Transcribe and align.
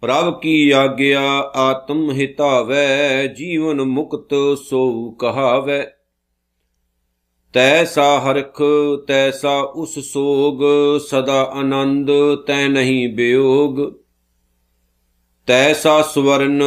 ਪ੍ਰਭ 0.00 0.40
ਕੀ 0.40 0.70
ਆਗਿਆ 0.70 1.22
ਆਤਮ 1.54 2.10
ਹਿਤਾਵੈ, 2.10 3.26
ਜੀਵਨ 3.26 3.82
ਮੁਕਤ 3.82 4.58
ਸੋ 4.58 5.10
ਕਹਾਵੈ। 5.10 5.86
ਤੈਸਾ 7.52 8.18
ਹਰਖ, 8.18 8.62
ਤੈਸਾ 9.06 9.60
ਉਸ 9.60 9.98
ਸੋਗ, 9.98 10.62
ਸਦਾ 10.98 11.42
ਆਨੰਦ, 11.42 12.10
ਤੈ 12.46 12.68
ਨਹੀਂ 12.68 13.14
ਬਿਯੋਗ 13.14 14.07
ਤੈਸਾ 15.48 16.02
ਸਵਰਨ, 16.02 16.62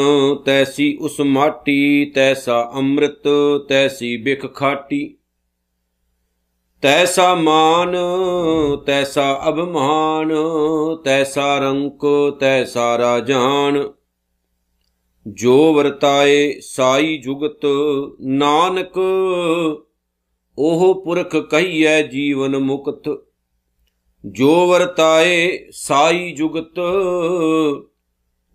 ਤੈਸੀ 0.46 0.98
ਉਸ 1.02 1.20
ਮਾਟੀ, 1.20 2.06
ਤੈਸਾ 2.06 2.72
ਅੰਮ੍ਰਿਤ, 2.76 3.24
ਤੈਸੀ 3.70 4.18
ਬਿਖ 4.18 4.54
ਖਾਟੀ। 4.54 5.18
ਤੈਸਾ 6.82 7.36
ਮਾਨ, 7.36 7.96
ਤੈਸਾ 8.86 9.42
ਅਭਮਾਨ, 9.50 10.34
ਤੈਸਾ 11.06 11.58
ਰੰਕ, 11.58 12.02
ਤੈਸਾ 12.40 12.98
ਰਾਜਾਨ। 12.98 13.94
ਜੋ 15.28 15.74
ਵਰਤਾਏ 15.74 16.60
ਸਾਈ 16.60 17.18
ਜੁਗਤ, 17.18 17.66
ਨਾਨਕ, 18.22 18.98
ਉਹ 20.58 21.06
ਪੁਰਖ 21.06 21.36
ਕਹੀਐ 21.36 22.02
ਜੀਵਨ 22.02 22.58
ਮੁਕਤ। 22.58 23.18
ਜੋ 24.26 24.68
ਵਰਤਾਏ 24.68 25.68
ਸਾਈ 25.72 26.32
ਜੁਗਤ 26.32 26.80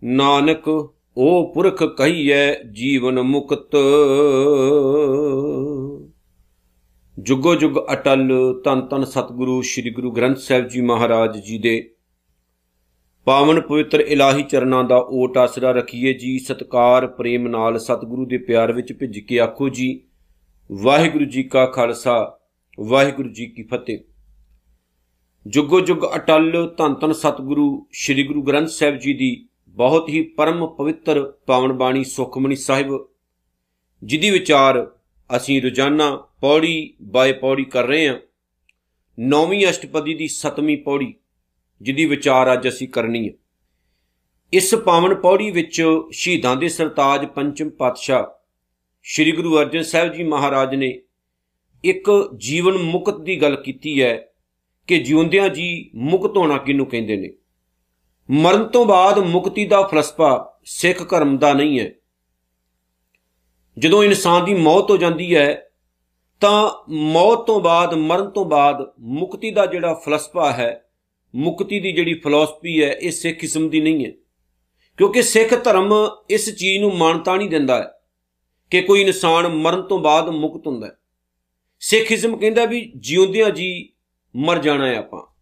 ਨਾਨਕ 0.03 0.67
ਉਹ 1.17 1.53
ਪੁਰਖ 1.53 1.83
ਕਹੀਐ 1.83 2.63
ਜੀਵਨ 2.63 3.21
ਮੁਕਤ। 3.21 3.75
ਜੁਗੋ 7.19 7.55
ਜੁਗ 7.55 7.77
ਅਟਲ 7.93 8.29
ਤਨ 8.65 8.81
ਤਨ 8.81 9.03
ਸਤਿਗੁਰੂ, 9.03 9.61
ਸ੍ਰੀ 9.61 9.89
ਗੁਰੂ 9.89 10.11
ਗ੍ਰੰਥ 10.11 10.37
ਸਾਹਿਬ 10.37 10.67
ਜੀ 10.67 10.81
ਮਹਾਰਾਜ 10.81 11.37
ਜੀ 11.37 11.57
ਦੇ। 11.57 11.89
ਪਾਵਨ 13.25 13.61
ਪਵਿੱਤਰ 13.61 13.99
ਇਲਾਹੀ 13.99 14.43
ਚਰਨਾਂ 14.43 14.83
ਦਾ 14.83 15.07
ਓਟ 15.09 15.37
ਆਸਰਾ 15.37 15.71
ਰਖੀਏ 15.71 16.13
ਜੀ, 16.13 16.39
ਸਤਕਾਰ, 16.39 17.07
ਪ੍ਰੇਮ 17.07 17.47
ਨਾਲ 17.47 17.79
ਸਤਿਗੁਰੂ 17.79 18.25
ਦੇ 18.25 18.37
ਪਿਆਰ 18.37 18.73
ਵਿੱਚ 18.73 18.93
ਭਿੱਜ 18.93 19.19
ਕੇ 19.19 19.39
ਆਖੋ 19.39 19.69
ਜੀ, 19.69 20.03
ਵਾਹਿਗੁਰੂ 20.71 21.25
ਜੀ 21.25 21.43
ਕਾ 21.43 21.65
ਖਾਲਸਾ, 21.65 22.39
ਵਾਹਿਗੁਰੂ 22.79 23.29
ਜੀ 23.29 23.45
ਕੀ 23.45 23.63
ਫਤਿਹ। 23.63 23.99
ਜੁਗੋ 25.47 25.79
ਜੁਗ 25.79 25.97
ਅਟਲ, 26.15 26.75
ਧੰਨ 26.77 26.93
ਧੰਨ 26.93 27.13
ਸਤਿਗੁਰੂ, 27.13 27.87
ਸ੍ਰੀ 27.93 28.23
ਗੁਰੂ 28.23 28.41
ਗ੍ਰੰਥ 28.41 28.67
ਸਾਹਿਬ 28.67 28.97
ਜੀ 28.97 29.13
ਦੀ 29.13 29.46
ਬਹੁਤ 29.77 30.09
ਹੀ 30.09 30.21
ਪਰਮ 30.21 30.67
ਪਵਿੱਤਰ 30.67 31.33
ਪਾਵਨ 31.47 31.73
ਬਾਣੀ 31.73 32.03
ਸੁਖਮਨੀ 32.03 32.55
ਸਾਹਿਬ, 32.55 33.09
ਜਿਦੀ 34.03 34.29
ਵਿਚਾਰ 34.29 34.97
ਅਸੀਂ 35.37 35.61
ਰੋਜ਼ਾਨਾ 35.61 36.27
ਪੌੜੀ 36.41 36.93
ਬਾਏ 37.01 37.33
ਪੌੜੀ 37.33 37.65
ਕਰ 37.65 37.87
ਰਹੇ 37.87 38.07
ਹਾਂ। 38.09 38.17
ਨੌਵੀਂ 39.19 39.69
ਅਸ਼ਟਪਦੀ 39.69 40.13
ਦੀ 40.13 40.27
7ਵੀਂ 40.27 40.77
ਪੌੜੀ, 40.77 41.13
ਜਿਦੀ 41.81 42.05
ਵਿਚਾਰ 42.05 42.53
ਅੱਜ 42.53 42.67
ਅਸੀਂ 42.67 42.87
ਕਰਨੀ 42.87 43.27
ਹੈ। 43.29 43.33
ਇਸ 44.53 44.75
ਪਾਵਨ 44.75 45.15
ਪੌੜੀ 45.15 45.51
ਵਿੱਚ 45.51 45.83
ਸ਼ਹੀਦਾਂ 46.11 46.55
ਦੇ 46.55 46.69
ਸਰਤਾਜ 46.69 47.25
ਪੰਚਮ 47.25 47.69
ਪਾਤਸ਼ਾਹ 47.69 48.25
ਸ੍ਰੀ 49.03 49.31
ਗੁਰੂ 49.31 49.59
ਅਰਜਨ 49.59 49.81
ਸਾਹਿਬ 49.81 50.13
ਜੀ 50.13 50.23
ਮਹਾਰਾਜ 50.23 50.75
ਨੇ 50.75 51.01
ਇੱਕ 51.83 52.29
ਜੀਵਨ 52.37 52.77
ਮੁਕਤ 52.77 53.17
ਦੀ 53.17 53.41
ਗੱਲ 53.41 53.55
ਕੀਤੀ 53.55 54.01
ਹੈ 54.01 54.31
ਕਿ 54.87 54.99
ਜਿਉਂਦਿਆਂ 54.99 55.49
ਜੀ 55.49 55.91
ਮੁਕਤ 55.95 56.37
ਹੋਣਾ 56.37 56.57
ਕਿਨੂੰ 56.57 56.85
ਕਹਿੰਦੇ 56.85 57.15
ਨੇ? 57.15 57.36
ਮਰਨ 58.31 58.67
ਤੋਂ 58.67 58.85
ਬਾਅਦ 58.85 59.19
ਮੁਕਤੀ 59.19 59.65
ਦਾ 59.65 59.87
ਫਲਸਫਾ 59.87 60.59
ਸਿੱਖ 60.65 61.09
ਧਰਮ 61.09 61.37
ਦਾ 61.37 61.53
ਨਹੀਂ 61.53 61.79
ਹੈ। 61.79 61.91
ਜਦੋਂ 63.79 64.03
ਇਨਸਾਨ 64.03 64.45
ਦੀ 64.45 64.53
ਮੌਤ 64.53 64.91
ਹੋ 64.91 64.97
ਜਾਂਦੀ 64.97 65.35
ਹੈ, 65.35 65.69
ਤਾਂ 66.39 66.71
ਮੌਤ 66.89 67.47
ਤੋਂ 67.47 67.61
ਬਾਅਦ, 67.61 67.93
ਮਰਨ 67.93 68.29
ਤੋਂ 68.29 68.45
ਬਾਅਦ 68.45 68.93
ਮੁਕਤੀ 68.99 69.51
ਦਾ 69.51 69.65
ਜਿਹੜਾ 69.65 69.93
ਫਲਸਫਾ 69.93 70.51
ਹੈ, 70.51 70.89
ਮੁਕਤੀ 71.35 71.79
ਦੀ 71.79 71.91
ਜਿਹੜੀ 71.91 72.13
ਫਿਲਾਸਫੀ 72.13 72.83
ਹੈ, 72.83 72.91
ਇਹ 72.91 73.11
ਸਿੱਖ 73.11 73.37
ਕਿਸਮ 73.37 73.69
ਦੀ 73.69 73.81
ਨਹੀਂ 73.81 74.05
ਹੈ। 74.05 74.11
ਕਿਉਂਕਿ 74.97 75.21
ਸਿੱਖ 75.21 75.63
ਧਰਮ 75.63 75.93
ਇਸ 76.29 76.55
ਚੀਜ਼ 76.55 76.81
ਨੂੰ 76.81 76.97
ਮਾਨਤਾ 76.97 77.35
ਨਹੀਂ 77.35 77.49
ਦਿੰਦਾ 77.49 77.77
ਹੈ 77.77 77.91
ਕਿ 78.71 78.81
ਕੋਈ 78.81 79.01
ਇਨਸਾਨ 79.01 79.47
ਮਰਨ 79.47 79.81
ਤੋਂ 79.81 79.99
ਬਾਅਦ 79.99 80.29
ਮੁਕਤ 80.29 80.67
ਹੁੰਦਾ 80.67 80.87
ਹੈ। 80.87 80.97
ਸਿੱਖੀਜ਼ਮ 81.79 82.37
ਕਹਿੰਦਾ 82.37 82.65
ਵੀ 82.65 82.93
ਜਿਉਂਦਿਆਂ 82.95 83.49
ਜੀ 83.49 83.89
ਮਰ 84.35 84.57
ਜਾਣਾ 84.57 84.87
ਹੈ 84.87 84.95
ਆਪਾਂ। 84.95 85.33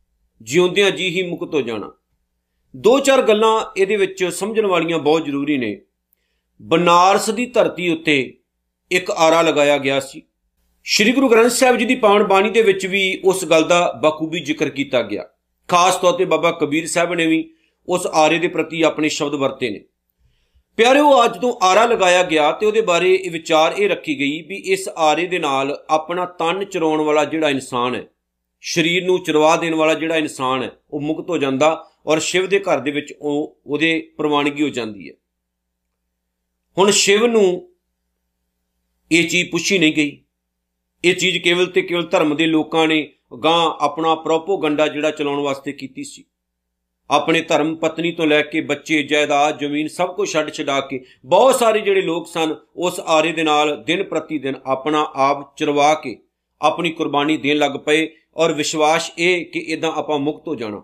ਜਿਉਂਦਿਆਂ 0.42 0.92
ਜੀ 0.92 1.10
ਹੀ 1.10 1.30
ਮੁਕਤ 1.30 1.54
ਹੋ 1.54 1.62
ਜਾਣਾ। 1.62 1.94
ਦੋ 2.76 3.00
ਚਾਰ 3.00 3.22
ਗੱਲਾਂ 3.22 3.66
ਇਹਦੇ 3.78 3.96
ਵਿੱਚ 3.96 4.24
ਸਮਝਣ 4.24 4.66
ਵਾਲੀਆਂ 4.66 4.98
ਬਹੁਤ 5.00 5.26
ਜ਼ਰੂਰੀ 5.26 5.58
ਨੇ। 5.58 5.82
ਬਨਾਰਸ 6.62 7.30
ਦੀ 7.30 7.46
ਧਰਤੀ 7.46 7.90
ਉੱਤੇ 7.90 8.38
ਇੱਕ 8.92 9.12
ਆਰਾ 9.12 9.42
ਲਗਾਇਆ 9.42 9.78
ਗਿਆ 9.78 10.00
ਸੀ। 10.00 10.22
ਸ੍ਰੀ 10.86 11.12
ਗੁਰੂ 11.12 11.30
ਗ੍ਰੰਥ 11.30 11.52
ਸਾਹਿਬ 11.52 11.78
ਜੀ 11.78 11.86
ਦੀ 11.86 11.96
ਪਾਵਨ 11.96 12.24
ਬਾਣੀ 12.24 12.50
ਦੇ 12.50 12.62
ਵਿੱਚ 12.62 12.86
ਵੀ 12.86 13.22
ਉਸ 13.24 13.46
ਗੱਲ 13.46 13.64
ਦਾ 13.64 13.92
ਬਖੂਬੀ 14.04 14.40
ਜ਼ਿਕਰ 14.40 14.70
ਕੀਤਾ 14.70 15.02
ਗਿਆ। 15.02 15.24
ਖਾਸ 15.70 15.96
ਤੌਰ 15.96 16.14
ਤੇ 16.14 16.26
ਬਾਬਾ 16.26 16.52
ਕਬੀਰ 16.52 16.88
ਸਾਹਿਬ 16.88 17.14
ਨੇ 17.14 17.28
ਵੀ 17.28 17.50
ਉਸ 17.88 18.08
ਆਰੇ 18.08 18.40
ਦੇ 18.40 18.48
ਪ੍ਰਤੀ 18.48 18.82
ਆਪਣੇ 18.82 19.10
ਸ਼ਬਦ 19.10 19.34
ਵਰਤੇ 19.34 19.70
ਨੇ। 19.70 19.84
ਪਿਆਰਿਓ, 20.78 21.24
ਅੱਜ 21.26 21.38
ਤੋਂ 21.38 21.54
ਆਰਾ 21.64 21.86
ਲਗਾਇਆ 21.86 22.24
ਗਿਆ 22.24 22.52
ਤੇ 22.52 22.66
ਉਹਦੇ 22.66 22.82
ਬਾਰੇ 22.82 23.14
ਇਹ 23.16 23.32
ਵਿਚਾਰ 23.32 23.74
ਇਹ 23.78 23.90
ਰੱਖੀ 23.90 24.20
ਗਈ 24.20 24.42
ਵੀ 24.42 24.56
ਇਸ 24.56 24.90
ਆਰੇ 24.98 25.26
ਦੇ 25.26 25.40
ਨਾਲ 25.40 25.78
ਆਪਣਾ 25.90 26.26
ਤਨ 26.26 26.66
ਚਰਾਉਣ 26.66 27.02
ਵਾਲਾ 27.02 27.26
ਜਿਹੜਾ 27.26 27.50
ਇਨਸਾਨ 27.50 27.96
ਹੈ, 27.96 28.08
ਸਰੀਰ 28.64 29.06
ਨੂੰ 29.06 29.24
ਚਰਵਾ 29.24 29.56
ਦੇਣ 29.56 29.76
ਵਾਲਾ 29.76 29.94
ਜਿਹੜਾ 29.94 30.18
ਇਨਸਾਨ 30.18 30.64
ਹੈ, 30.64 30.72
ਉਹ 30.92 31.02
ਮੁਕਤ 31.02 31.30
ਹੋ 31.30 31.38
ਜਾਂਦਾ 31.38 31.86
ਔਰ 32.08 32.20
ਸ਼ਿਵ 32.20 32.48
ਦੇ 32.48 32.60
ਘਰ 32.60 32.80
ਦੇ 32.80 32.92
ਵਿੱਚ 32.92 33.14
ਉਹ, 33.22 33.58
ਉਹਦੇ 33.66 34.14
ਪ੍ਰਵਾਨਗੀ 34.18 34.64
ਹੋ 34.64 34.70
ਜਾਂਦੀ 34.70 35.10
ਹੈ। 35.10 35.14
ਹੁਣ 36.78 36.92
ਸ਼ਿਵ 36.92 37.26
ਨੂੰ 37.26 37.70
ਇਹ 39.12 39.30
ਚੀਜ਼ 39.30 39.50
ਪੁੱਛੀ 39.52 39.78
ਨਹੀਂ 39.78 39.94
ਗਈ। 39.94 40.22
ਇਹ 41.06 41.16
ਚੀਜ਼ 41.16 41.38
ਕੇਵਲ 41.38 41.66
ਤੇ 41.66 41.82
ਕੇਵਲ 41.82 42.08
ਧਰਮ 42.08 42.36
ਦੇ 42.36 42.46
ਲੋਕਾਂ 42.46 42.88
ਨੇ 42.88 43.14
ਗਾਂ 43.44 43.76
ਆਪਣਾ 43.80 44.16
ਪ੍ਰੋਪੋਗੰਡਾ 44.16 44.88
ਜਿਹੜਾ 44.88 45.12
ਚਲਾਉਣ 45.12 45.40
ਵਾਸਤੇ 45.40 45.72
ਕੀਤੀ 45.72 46.04
ਸੀ। 46.04 46.24
ਆਪਣੇ 47.10 47.42
ਧਰਮ 47.42 47.76
ਪਤਨੀ 47.76 48.12
ਤੋਂ 48.12 48.28
ਲੈ 48.28 48.42
ਕੇ 48.42 48.62
ਬੱਚੇ, 48.62 49.04
ਜਾਇਦਾਦ, 49.04 49.60
ਜ਼ਮੀਨ 49.60 49.88
ਸਭ 49.88 50.16
ਕੁਝ 50.16 50.34
ਛੱਡ 50.34 50.50
ਛਡਾ 50.50 50.82
ਕੇ 50.82 51.04
ਬਹੁਤ 51.26 51.56
ਸਾਰੇ 51.56 51.82
ਜਿਹੜੇ 51.82 52.02
ਲੋਕ 52.02 52.28
ਸਨ, 52.28 52.56
ਉਸ 52.76 53.00
ਆਰੇ 53.00 53.32
ਦੇ 53.32 53.44
ਨਾਲ 53.44 53.84
ਦਿਨ 53.84 54.04
ਪ੍ਰਤੀ 54.04 54.38
ਦਿਨ 54.38 54.56
ਆਪਣਾ 54.66 55.12
ਆਪ 55.16 55.58
ਚਰਵਾ 55.58 55.94
ਕੇ 55.94 56.18
ਆਪਣੀ 56.62 56.92
ਕੁਰਬਾਨੀ 56.92 57.38
ਦੇਣ 57.38 57.58
ਲੱਗ 57.58 57.72
ਪਏ 57.72 58.08
ਔਰ 58.36 58.54
ਵਿਸ਼ਵਾਸ 58.54 59.12
ਇਹ 59.18 59.46
ਕਿ 59.46 59.60
ਇਦਾਂ 59.60 59.92
ਆਪਾਂ 59.92 60.20
ਮੁਕਤ 60.20 60.48
ਹੋ 60.48 60.56
ਜਾਣਾ। 60.56 60.84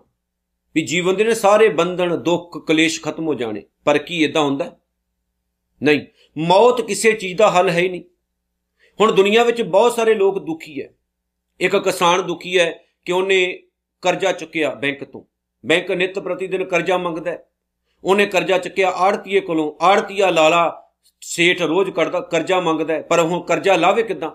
ਵੀ 0.74 0.82
ਜੀਵਨ 0.82 1.16
ਦੇ 1.16 1.24
ਨੇ 1.24 1.34
ਸਾਰੇ 1.34 1.68
ਬੰਧਨ, 1.68 2.16
ਦੁੱਖ, 2.16 2.66
ਕਲੇਸ਼ 2.66 3.02
ਖਤਮ 3.02 3.26
ਹੋ 3.26 3.34
ਜਾਣੇ। 3.34 3.62
ਪਰ 3.84 3.98
ਕੀ 3.98 4.24
ਇਦਾਂ 4.24 4.42
ਹੁੰਦਾ? 4.42 4.76
ਨਹੀਂ, 5.82 6.00
ਮੌਤ 6.38 6.80
ਕਿਸੇ 6.80 7.12
ਚੀਜ਼ 7.12 7.38
ਦਾ 7.38 7.50
ਹੱਲ 7.50 7.70
ਹੈ 7.70 7.78
ਹੀ 7.78 7.88
ਨਹੀਂ। 7.88 8.04
ਹੁਣ 9.00 9.12
ਦੁਨੀਆ 9.12 9.44
ਵਿੱਚ 9.44 9.62
ਬਹੁਤ 9.62 9.94
ਸਾਰੇ 9.94 10.14
ਲੋਕ 10.14 10.38
ਦੁਖੀ 10.38 10.82
ਹੈ 10.82 10.88
ਇੱਕ 11.60 11.76
ਕਿਸਾਨ 11.76 12.22
ਦੁਖੀ 12.22 12.58
ਹੈ 12.58 12.84
ਕਿ 13.04 13.12
ਉਹਨੇ 13.12 13.62
ਕਰਜ਼ਾ 14.02 14.32
ਚੁੱਕਿਆ 14.32 14.74
ਬੈਂਕ 14.74 15.04
ਤੋਂ। 15.04 15.24
ਬੈਂਕ 15.66 15.90
ਨਿਤ 15.90 16.18
ਪ੍ਰਤੀ 16.18 16.46
ਦਿਨ 16.46 16.64
ਕਰਜ਼ਾ 16.64 16.98
ਮੰਗਦਾ 16.98 17.38
ਉਹਨੇ 18.04 18.26
ਕਰਜ਼ਾ 18.26 18.58
ਚੱਕਿਆ, 18.58 18.90
ਆੜਤੀਏ 18.90 19.40
ਕੋਲੋਂ, 19.40 19.84
ਆੜਤੀਆ 19.84 20.30
ਲਾਲਾ 20.30 20.90
ਸੇਠ 21.20 21.62
ਰੋਜ਼ 21.62 21.90
ਕਰਦਾ, 21.90 22.20
ਕਰਜ਼ਾ 22.20 22.60
ਮੰਗਦਾ 22.60 23.02
ਪਰ 23.02 23.20
ਹੁਣ 23.20 23.42
ਕਰਜ਼ਾ 23.42 23.76
ਲਾਵੇ 23.76 24.02
ਕਿਦਾਂ? 24.02 24.30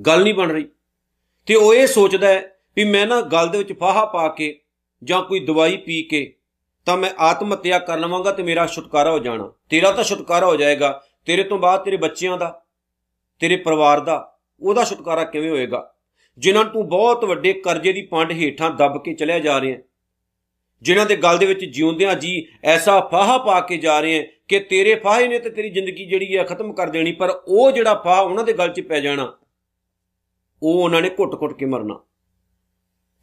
ਗੱਲ 0.00 0.22
ਨਹੀਂ 0.22 0.34
ਬਣ 0.34 0.52
ਰਹੀ। 0.52 0.68
ਤੇ 1.46 1.54
ਉਹ 1.54 1.74
ਇਹ 1.74 1.86
ਸੋਚਦਾ 1.86 2.28
ਵੀ 2.76 2.84
ਮੈਂ 2.84 3.06
ਨਾ 3.06 3.20
ਗੱਲ 3.20 3.48
ਦੇ 3.48 3.58
ਵਿੱਚ 3.58 3.72
ਫਾਹਾ 3.72 4.04
ਪਾ 4.04 4.28
ਕੇ 4.28 4.60
ਜਾਂ 5.04 5.22
ਕੋਈ 5.22 5.40
ਦਵਾਈ 5.40 5.76
ਪੀ 5.76 6.02
ਕੇ 6.02 6.36
ਤਾਂ 6.86 6.96
ਮੈਂ 6.96 7.10
ਆਤਮ 7.18 7.52
ਹੱਤਿਆ 7.52 7.78
ਕਰ 7.78 7.98
ਲਵਾਂਗਾ 7.98 8.32
ਤੇ 8.32 8.42
ਮੇਰਾ 8.42 8.66
ਛੁਟਕਾਰਾ 8.66 9.10
ਹੋ 9.10 9.18
ਜਾਣਾ। 9.18 9.52
ਤੇਰਾ 9.70 9.92
ਤਾਂ 9.92 10.04
ਛੁਟਕਾਰਾ 10.04 10.46
ਹੋ 10.46 10.56
ਜਾਏਗਾ, 10.56 11.02
ਤੇਰੇ 11.26 11.42
ਤੋਂ 11.42 11.58
ਬਾਅਦ 11.58 11.84
ਤੇਰੇ 11.84 11.96
ਬੱਚਿਆਂ 11.96 12.38
ਦਾ, 12.38 12.62
ਤੇਰੇ 13.40 13.56
ਪਰਿਵਾਰ 13.56 14.00
ਦਾ, 14.00 14.38
ਉਹਦਾ 14.60 14.84
ਛੁਟਕਾਰਾ 14.84 15.24
ਕਿਵੇਂ 15.24 15.50
ਹੋਏਗਾ? 15.50 15.94
ਜਿਨ੍ਹਾਂ 16.38 16.64
ਨੂੰ 16.64 16.88
ਬਹੁਤ 16.88 17.24
ਵੱਡੇ 17.24 17.52
ਕਰਜ਼ੇ 17.52 17.92
ਦੀ 17.92 18.02
ਪੰਡ 18.02 18.32
ਹੇਠਾਂ 18.32 18.70
ਦੱਬ 18.70 19.02
ਕੇ 19.02 19.14
ਚਲਿਆ 19.14 19.38
ਜਾ 19.38 19.60
ਰਿਹਾ 19.60 19.78
ਜਿਨ੍ਹਾਂ 20.82 21.06
ਦੇ 21.06 21.16
ਗਲ 21.16 21.38
ਦੇ 21.38 21.46
ਵਿੱਚ 21.46 21.64
ਜਿਉਂਦਿਆਂ 21.64 22.14
ਜੀ 22.14 22.46
ਐਸਾ 22.64 23.00
ਫਾਹਾ 23.00 23.38
ਪਾ 23.38 23.60
ਕੇ 23.60 23.76
ਜਾ 23.76 24.00
ਰਹੇ 24.00 24.20
ਆ 24.20 24.22
ਕਿ 24.48 24.58
ਤੇਰੇ 24.60 24.94
ਫਾਹੇ 24.94 25.28
ਨੇ 25.28 25.38
ਤੇ 25.38 25.50
ਤੇਰੀ 25.50 25.70
ਜ਼ਿੰਦਗੀ 25.70 26.06
ਜਿਹੜੀ 26.06 26.36
ਹੈ 26.36 26.44
ਖਤਮ 26.44 26.72
ਕਰ 26.72 26.90
ਦੇਣੀ, 26.90 27.12
ਪਰ 27.12 27.42
ਉਹ 27.48 27.72
ਜਿਹੜਾ 27.72 27.94
ਫਾਹ 27.94 28.22
ਉਹਨਾਂ 28.22 28.44
ਦੇ 28.44 28.52
ਗਲ 28.52 28.72
'ਚ 28.72 28.80
ਪੈ 28.80 29.00
ਜਾਣਾ, 29.00 29.32
ਉਹ 30.62 30.84
ਉਹਨਾਂ 30.84 31.02
ਨੇ 31.02 31.10
ਘੁੱਟ-ਘੁੱਟ 31.10 31.52
ਕੇ 31.52 31.66
ਮਰਨਾ। 31.66 32.00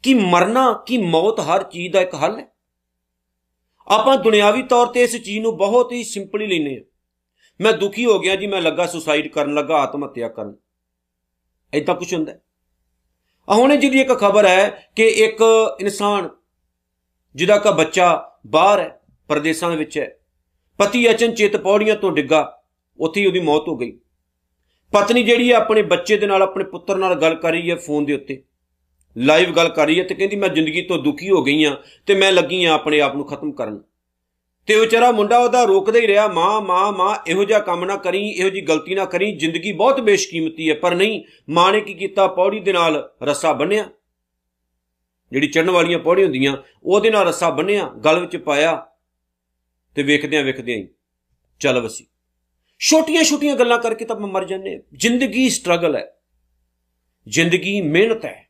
ਕੀ 0.02 0.14
ਮਰਨਾ, 0.14 0.72
ਕੀ 0.86 0.98
ਮੌਤ 0.98 1.40
ਹਰ 1.40 1.62
ਚੀਜ਼ 1.62 1.92
ਦਾ 1.92 2.00
ਇੱਕ 2.00 2.14
ਹੱਲ 2.14 2.38
ਹੈ। 2.38 2.46
ਆਪਾਂ 3.86 4.16
ਦੁਨਿਆਵੀ 4.16 4.62
ਤੌਰ 4.62 4.86
ਤੇ 4.86 5.02
ਇਸ 5.02 5.16
ਚੀਜ਼ 5.16 5.38
ਨੂੰ 5.38 5.56
ਬਹੁਤ 5.56 5.92
ਹੀ 5.92 6.02
ਸਿੰਪਲੀ 6.04 6.46
ਲੈਨੇ 6.46 6.76
ਆ 6.76 6.82
ਮੈਂ 7.60 7.72
ਦੁਖੀ 7.72 8.04
ਹੋ 8.04 8.18
ਗਿਆ 8.18 8.36
ਜੀ, 8.36 8.46
ਮੈਂ 8.46 8.60
ਲੱਗਾ 8.60 8.86
ਸੁਸਾਈਡ 8.86 9.28
ਕਰਨ, 9.28 9.54
ਲੱਗਾ 9.54 9.76
ਆਤਮ 9.76 10.04
ਹੱਤਿਆ 10.04 10.28
ਕਰਨ। 10.28 10.54
ਐਦਾਂ 11.72 11.94
ਕੁਝ 11.94 12.14
ਹੁੰਦਾ 12.14 12.32
ਆ 13.48 13.54
ਹੁਣੇ 13.54 13.76
ਜਿਹਦੀ 13.76 14.00
ਇੱਕ 14.00 14.12
ਖਬਰ 14.12 14.46
ਹੈ 14.46 14.90
ਕਿ 14.96 15.06
ਇੱਕ 15.06 15.42
ਇਨਸਾਨ, 15.80 16.28
ਜਿਹਦਾ 17.34 17.58
ਕਾ 17.58 17.70
ਬੱਚਾ 17.70 18.38
ਬਾਹਰ 18.46 18.80
ਹੈ, 18.80 19.00
ਪਰਦੇਸਾਂ 19.28 19.70
ਦੇ 19.70 19.76
ਵਿੱਚ 19.76 19.98
ਹੈ। 19.98 20.08
ਪਤੀ 20.78 21.10
ਅਚਨਚੇਤ 21.10 21.56
ਪੌੜੀਆਂ 21.56 21.96
ਤੋਂ 21.96 22.12
ਡਿੱਗਾ, 22.12 22.62
ਉੱਥੇ 22.98 23.20
ਹੀ 23.20 23.26
ਉਹਦੀ 23.26 23.40
ਮੌਤ 23.40 23.68
ਹੋ 23.68 23.76
ਗਈ। 23.76 23.98
ਪਤਨੀ 24.92 25.22
ਜਿਹੜੀ 25.22 25.50
ਹੈ, 25.50 25.56
ਆਪਣੇ 25.56 25.82
ਬੱਚੇ 25.82 26.16
ਦੇ 26.16 26.26
ਨਾਲ, 26.26 26.42
ਆਪਣੇ 26.42 26.64
ਪੁੱਤਰ 26.64 26.96
ਨਾਲ 26.96 27.14
ਗੱਲ 27.14 27.34
ਕਰ 27.34 27.50
ਰਹੀ 27.50 27.70
ਹੈ 27.70 27.76
ਫੋਨ 27.76 28.04
ਦੇ 28.04 28.14
ਉੱਤੇ। 28.14 28.42
ਲਾਈਵ 29.18 29.52
ਗੱਲ 29.52 29.68
ਕਰ 29.68 29.86
ਰਹੀ 29.86 29.98
ਹੈ 29.98 30.04
ਤੇ 30.04 30.14
ਕਹਿੰਦੀ 30.14 30.36
ਮੈਂ 30.36 30.48
ਜ਼ਿੰਦਗੀ 30.48 30.82
ਤੋਂ 30.82 30.98
ਦੁਖੀ 30.98 31.30
ਹੋ 31.30 31.42
ਗਈ 31.42 31.64
ਆ 31.64 31.82
ਤੇ 32.06 32.14
ਮੈਂ 32.14 32.32
ਲੱਗੀ 32.32 32.64
ਆ 32.64 32.72
ਆਪਣੇ 32.72 33.00
ਆਪ 33.00 33.16
ਨੂੰ 33.16 33.26
ਖਤਮ 33.26 33.52
ਕਰਨ। 33.52 33.82
ਤੇ 34.66 34.80
ਵਿਚਾਰਾ 34.80 35.10
ਮੁੰਡਾ 35.10 35.38
ਉਹਦਾ 35.38 35.64
ਰੋਕਦਾ 35.64 35.98
ਹੀ 35.98 36.06
ਰਿਹਾ, 36.06 36.28
ਮਾਂ 36.28 36.60
ਮਾਂ 36.60 36.92
ਮਾਂ, 36.92 37.16
ਇਹੋ 37.26 37.44
ਜਿਹਾ 37.44 37.58
ਕੰਮ 37.58 37.84
ਨਾ 37.84 37.96
ਕਰੀ, 37.96 38.28
ਇਹੋ 38.28 38.50
ਜੀ 38.50 38.60
ਗਲਤੀ 38.60 38.94
ਨਾ 38.94 39.04
ਕਰੀ, 39.04 39.36
ਜ਼ਿੰਦਗੀ 39.36 39.72
ਬਹੁਤ 39.72 40.00
ਬੇਸ਼ਕੀਮਤੀ 40.00 40.70
ਹੈ, 40.70 40.74
ਪਰ 40.74 40.94
ਨਹੀਂ, 40.94 41.24
ਮਾਂ 41.48 41.72
ਨੇ 41.72 41.80
ਕੀ 41.80 41.94
ਕੀਤਾ? 41.94 42.26
ਪੌੜੀ 42.26 42.60
ਦੇ 42.60 42.72
ਨਾਲ 42.72 43.12
ਰੱਸਾ 43.22 43.52
ਬੰਨਿਆ। 43.52 43.88
ਜਿਹੜੀ 45.32 45.46
ਚੜਨ 45.46 45.70
ਵਾਲੀਆਂ 45.70 45.98
ਪੌੜੀ 45.98 46.24
ਹੁੰਦੀਆਂ, 46.24 46.56
ਉਹਦੇ 46.82 47.10
ਨਾਲ 47.10 47.26
ਰੱਸਾ 47.26 47.50
ਬੰਨਿਆ, 47.50 47.88
ਗਲ 47.88 48.20
ਵਿੱਚ 48.20 48.36
ਪਾਇਆ 48.36 48.86
ਤੇ 49.94 50.02
ਵੇਖਦਿਆਂ 50.02 50.42
ਵੇਖਦਿਆਂ 50.42 50.78
ਹੀ 50.78 50.88
ਚੱਲ 51.60 51.80
ਵਸੀ। 51.80 52.06
ਛੋਟੀਆਂ 52.78 53.24
ਛੋਟੀਆਂ 53.24 53.56
ਗੱਲਾਂ 53.56 53.78
ਕਰਕੇ 53.78 54.04
ਤਾਂ 54.04 54.16
ਮਰ 54.16 54.44
ਜਾਂਦੇ 54.44 54.82
ਜ਼ਿੰਦਗੀ 54.94 55.48
ਸਟਰਗਲ 55.48 55.96
ਹੈ। 55.96 56.20
ਜ਼ਿੰਦਗੀ 57.28 57.80
ਮਿਹਨਤ 57.80 58.24
ਹੈ। 58.24 58.49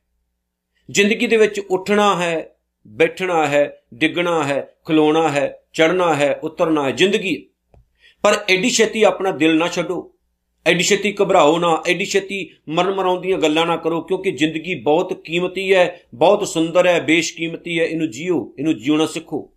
ਜ਼ਿੰਦਗੀ 0.91 1.27
ਦੇ 1.27 1.37
ਵਿੱਚ 1.37 1.61
ਉੱਠਣਾ 1.61 2.23
ਹੈ, 2.23 2.57
ਬੈਠਣਾ 2.87 3.47
ਹੈ, 3.47 3.83
ਡਿੱਗਣਾ 3.95 4.45
ਹੈ, 4.45 4.75
ਖਲੋਣਾ 4.85 5.29
ਹੈ 5.29 5.63
ਚੜਨਾ 5.73 6.15
ਹੈ, 6.15 6.41
ਉਤਰਨਾ 6.43 6.85
ਹੈ, 6.85 6.91
ਜ਼ਿੰਦਗੀ 6.91 7.47
ਪਰ 8.23 8.45
ਐਡੀ 8.49 8.71
ਛੇਤੀ 8.71 9.03
ਆਪਣਾ 9.03 9.31
ਦਿਲ 9.31 9.57
ਨਾ 9.57 9.69
ਛੱਡੋ। 9.69 10.15
ਐਡੀ 10.67 10.83
ਛੇਤੀ 10.83 11.17
ਘਬਰਾਓ 11.23 11.59
ਨਾ, 11.59 11.83
ਐਡੀ 11.89 12.05
ਛੇਤੀ 12.05 12.51
ਮਰਨ 12.69 12.95
ਮਰਾਉਂਦੀਆਂ 12.95 13.39
ਗੱਲਾਂ 13.39 13.67
ਨਾ 13.67 13.77
ਕਰੋ, 13.77 14.01
ਕਿਉਂਕਿ 14.01 14.31
ਜ਼ਿੰਦਗੀ 14.31 14.75
ਬਹੁਤ 14.75 15.13
ਕੀਮਤੀ 15.13 15.75
ਹੈ, 15.75 16.01
ਬਹੁਤ 16.15 16.49
ਸੁੰਦਰ 16.49 16.87
ਹੈ, 16.87 17.01
ਬੇਸ਼ਕੀਮਤੀ 17.01 17.81
ਹੈ। 17.81 17.85
ਇਹਨੂੰ 17.85 18.11
ਜੀਓ, 18.11 18.55
ਇਹਨੂੰ 18.59 18.79
ਜਿਉਣਾ 18.79 19.07
ਸਿੱਖੋ। 19.07 19.51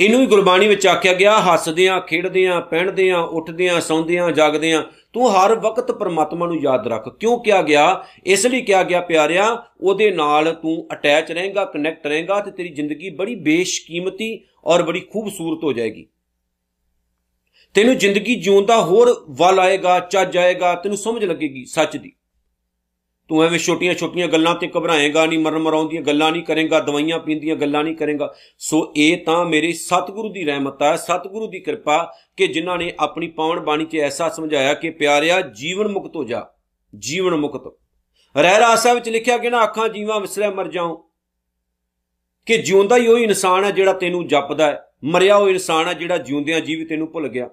ਇਹਨੂੰ 0.00 0.20
ਹੀ 0.20 0.26
ਗੁਰਬਾਣੀ 0.26 0.68
ਵਿੱਚ 0.68 0.86
ਆਖਿਆ 0.86 1.12
ਗਿਆ, 1.12 1.40
ਹੱਸਦਿਆਂ, 1.40 2.00
ਖੇਡਦਿਆਂ 2.00 2.60
ਪਹਿਣਦਿਆਂ 2.60 3.18
ਉੱਠਦਿਆਂ, 3.18 3.80
ਸੌਂਦਿਆਂ, 3.80 4.30
ਜਾਗਦਿਆਂ, 4.32 4.82
ਤੂੰ 5.12 5.30
ਹਰ 5.30 5.54
ਵਕਤ 5.54 5.90
ਪਰਮਾਤਮਾ 5.90 6.46
ਨੂੰ 6.46 6.60
ਯਾਦ 6.62 6.86
ਰੱਖ। 6.86 7.08
ਕਿਉਂ 7.08 7.38
ਕਿਹਾ 7.38 7.62
ਗਿਆ? 7.62 8.04
ਇਸ 8.26 8.46
ਲਈ 8.46 8.60
ਕਿਹਾ 8.60 8.82
ਗਿਆ, 8.82 9.00
ਪਿਆਰਿਆ, 9.00 9.62
ਉਹਦੇ 9.80 10.10
ਨਾਲ 10.10 10.52
ਤੂੰ 10.54 10.86
ਅਟੈਚ 10.92 11.32
ਰਹੇਗਾ 11.32 11.64
ਕਨੈਕਟ 11.64 12.06
ਰਹੇਗਾ 12.06 12.40
ਤੇ 12.40 12.50
ਤੇਰੀ 12.50 12.68
ਜ਼ਿੰਦਗੀ 12.68 13.10
ਬੜੀ 13.10 13.34
ਬੇਸ਼ਕੀਮਤੀ 13.34 14.40
ਔਰ 14.64 14.82
ਬੜੀ 14.82 15.00
ਖੂਬਸੂਰਤ 15.00 15.64
ਹੋ 15.64 15.72
ਜਾਏਗੀ। 15.72 16.06
ਤੈਨੂੰ 17.74 17.98
ਜ਼ਿੰਦਗੀ 17.98 18.34
ਜਿਉਣ 18.34 18.64
ਦਾ 18.64 18.80
ਹੋਰ 18.82 19.24
ਵੱਲ 19.30 19.58
ਆਏਗਾ, 19.58 20.00
ਚੱਜ 20.00 20.36
ਆਏਗਾ, 20.36 20.74
ਤੈਨੂੰ 20.74 20.98
ਸਮਝ 20.98 21.24
ਲੱਗੇਗੀ 21.24 21.64
ਸੱਚ 21.64 21.96
ਦੀ। 21.96 22.12
ਤੂੰ 23.28 23.44
ਐਵੇਂ 23.44 23.58
ਛੋਟੀਆਂ 23.58 23.94
ਛੋਟੀਆਂ 23.94 24.28
ਗੱਲਾਂ 24.28 24.54
ਤੇ 24.54 24.70
ਘਬਰਾਏਗਾ 24.78 25.26
ਨਹੀਂ, 25.26 25.38
ਮਰਨ 25.38 25.58
ਮਰਾਉਂਦੀਆਂ 25.58 26.02
ਗੱਲਾਂ 26.02 26.32
ਨਹੀਂ 26.32 26.42
ਕਰੇਗਾ, 26.42 26.80
ਦਵਾਈਆਂ 26.80 27.18
ਪੀਂਦੀਆਂ 27.18 27.56
ਗੱਲਾਂ 27.56 27.84
ਨਹੀਂ 27.84 27.96
ਕਰੇਗਾ। 27.96 28.34
ਸੋ 28.58 28.92
ਇਹ 28.96 29.24
ਤਾਂ 29.24 29.44
ਮੇਰੇ 29.44 29.72
ਸਤਿਗੁਰੂ 29.72 30.32
ਦੀ 30.32 30.44
ਰਹਿਮਤ 30.44 30.82
ਹੈ 30.82 30.96
ਸਤਿਗੁਰੂ 30.96 31.46
ਦੀ 31.46 31.60
ਕਿਰਪਾ 31.60 32.14
ਕਿ 32.36 32.46
ਜਿਨ੍ਹਾਂ 32.46 32.78
ਨੇ 32.78 32.92
ਆਪਣੀ 33.00 33.28
ਪਾਵਨ 33.28 33.60
ਬਾਣੀ 33.60 33.84
'ਚ 33.84 33.96
ਐਸਾ 33.96 34.28
ਸਮਝਾਇਆ 34.28 34.74
ਕਿ 34.74 34.90
ਪਿਆਰਿਆ, 34.90 35.40
ਜੀਵਨ 35.40 35.88
ਮੁਕਤ 35.88 36.16
ਹੋ 36.16 36.24
ਜਾ, 36.24 36.46
ਜੀਵਨ 36.98 37.36
ਮੁਕਤ। 37.36 37.74
ਰਹਿ 38.36 38.60
ਰਾਸਾ 38.60 38.94
ਵਿੱਚ 38.94 39.08
ਲਿਖਿਆ 39.08 39.38
ਕਿ 39.38 39.50
ਨਾ 39.50 39.64
ਅੱਖਾਂ 39.64 39.88
ਜੀਵਾਂ 39.88 40.20
ਵਿਸਰਿਆ 40.20 40.50
ਮਰ 40.50 40.68
ਜਾਉ। 40.68 40.96
ਕਿ 42.46 42.58
ਜਿਉਂਦਾ 42.58 42.96
ਹੀ 42.96 43.06
ਉਹ 43.06 43.18
ਇਨਸਾਨ 43.18 43.64
ਹੈ 43.64 43.70
ਜਿਹੜਾ 43.70 43.92
ਤੈਨੂੰ 43.92 44.26
ਜਪਦਾ 44.26 44.66
ਹੈ, 44.66 44.84
ਮਰਿਆ 45.04 45.36
ਉਹ 45.36 45.48
ਇਨਸਾਨ 45.48 45.88
ਹੈ 45.88 45.92
ਜਿਹੜਾ 45.92 46.18
ਜਿਉਂਦਿਆਂ 46.18 46.60
ਜੀਵ 46.60 46.86
ਤੈਨੂੰ 46.86 47.12
ਭੁੱਲ 47.12 47.28
ਗਿਆ। 47.28 47.50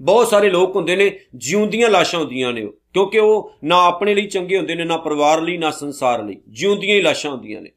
ਬਹੁਤ 0.00 0.28
ਸਾਰੇ 0.28 0.50
ਲੋਕ 0.50 0.76
ਹੁੰਦੇ 0.76 0.96
ਨੇ, 0.96 1.20
ਜਿਉਂਦੀਆਂ 1.34 1.90
ਲਾਸ਼ਾਂ 1.90 2.20
ਹੁੰਦੀਆਂ 2.20 2.52
ਨੇ 2.52 2.68
ਕਿਉਂਕਿ 2.96 3.18
ਉਹ 3.18 3.52
ਨਾ 3.64 3.84
ਆਪਣੇ 3.84 4.14
ਲਈ 4.14 4.26
ਚੰਗੇ 4.26 4.56
ਹੁੰਦੇ 4.58 4.74
ਨੇ, 4.74 4.84
ਨਾ 4.84 4.96
ਪਰਿਵਾਰ 4.96 5.40
ਲਈ, 5.40 5.56
ਨਾ 5.56 5.70
ਸੰਸਾਰ 5.70 6.22
ਲਈ। 6.22 6.40
ਜਿਉਂਦੀਆਂ 6.48 6.96
ਹੀ 6.96 7.02
ਲਾਸ਼ਾਂ 7.02 7.30
ਹੁੰਦੀਆਂ 7.30 7.62
ਨੇ। 7.62 7.70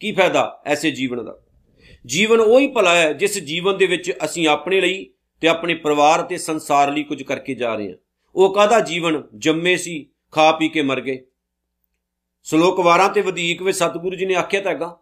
ਕੀ 0.00 0.12
ਫਾਇਦਾ 0.12 0.62
ਐਸੇ 0.66 0.90
ਜੀਵਨ 0.90 1.24
ਦਾ? 1.24 1.42
ਜੀਵਨ 2.06 2.40
ਉਹੀ 2.40 2.66
ਭਲਾ 2.66 2.94
ਹੈ, 2.94 3.12
ਜਿਸ 3.12 3.38
ਜੀਵਨ 3.38 3.76
ਦੇ 3.76 3.86
ਵਿੱਚ 3.86 4.12
ਅਸੀਂ 4.24 4.48
ਆਪਣੇ 4.48 4.80
ਲਈ 4.80 5.10
ਤੇ 5.40 5.48
ਆਪਣੇ 5.48 5.74
ਪਰਿਵਾਰ 5.74 6.22
ਤੇ 6.22 6.36
ਸੰਸਾਰ 6.36 6.92
ਲਈ 6.92 7.02
ਕੁਝ 7.02 7.22
ਕਰਕੇ 7.22 7.54
ਜਾ 7.54 7.74
ਰਹੇ 7.74 7.88
ਹਾਂ। 7.88 7.96
ਉਹ 8.34 8.54
ਕਾਹਦਾ 8.54 8.80
ਜੀਵਨ? 8.80 9.22
ਜੰਮੇ 9.38 9.76
ਸੀ, 9.76 10.10
ਖਾ 10.32 10.52
ਪੀ 10.52 10.68
ਕੇ 10.68 10.82
ਮਰ 10.82 11.00
ਗਏ। 11.00 11.26
ਸ਼ਲੋਕ 12.44 12.80
ਵਾਰਾਂ 12.80 13.08
ਤੇ 13.08 13.20
ਵਧੇਕ 13.20 13.62
ਵਿੱਚ 13.62 13.78
ਸਤਿਗੁਰੂ 13.78 14.16
ਜੀ 14.16 14.26
ਨੇ 14.26 14.34
ਆਖਿਆ 14.34 14.60
ਤਾਂ 14.60 14.72
ਹੈਗਾ 14.72 15.00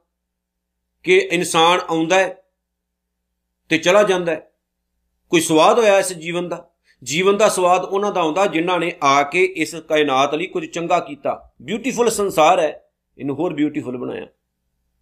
ਕਿ 1.03 1.29
ਇਨਸਾਨ 1.33 1.81
ਆਉਂਦਾ 1.89 2.19
ਹੈ 2.19 2.45
ਤੇ 3.69 3.79
ਚਲਾ 3.79 4.03
ਜਾਂਦਾ 4.03 4.33
ਹੈ। 4.33 4.53
ਕੋਈ 5.31 5.41
ਸਵਾਦ 5.41 5.79
ਹੋਇਆ 5.79 5.99
ਇਸ 5.99 6.13
ਜੀਵਨ 6.13 6.49
ਦਾ? 6.49 6.74
ਜੀਵਨ 7.05 7.37
ਦਾ 7.37 7.49
ਸਵਾਦ 7.49 7.85
ਉਹਨਾਂ 7.85 8.13
ਦਾ 8.13 8.21
ਆਉਂਦਾ 8.21 8.47
ਜਿਨ੍ਹਾਂ 8.47 8.79
ਨੇ 8.79 8.93
ਆ 9.03 9.23
ਕੇ 9.23 9.45
ਇਸ 9.45 9.75
ਕਾਇਨਾਤ 9.75 10.35
ਲਈ 10.35 10.47
ਕੁਝ 10.47 10.67
ਚੰਗਾ 10.67 11.01
ਕੀਤਾ। 11.01 11.53
ਬਿਊਟੀਫੁਲ 11.63 12.11
ਸੰਸਾਰ 12.11 12.59
ਹੈ। 12.59 12.91
ਇਹਨੂੰ 13.19 13.37
ਹੋਰ 13.37 13.55
ਬਿਊਟੀਫੁਲ 13.55 13.97
ਬਣਾਇਆ। 13.97 14.27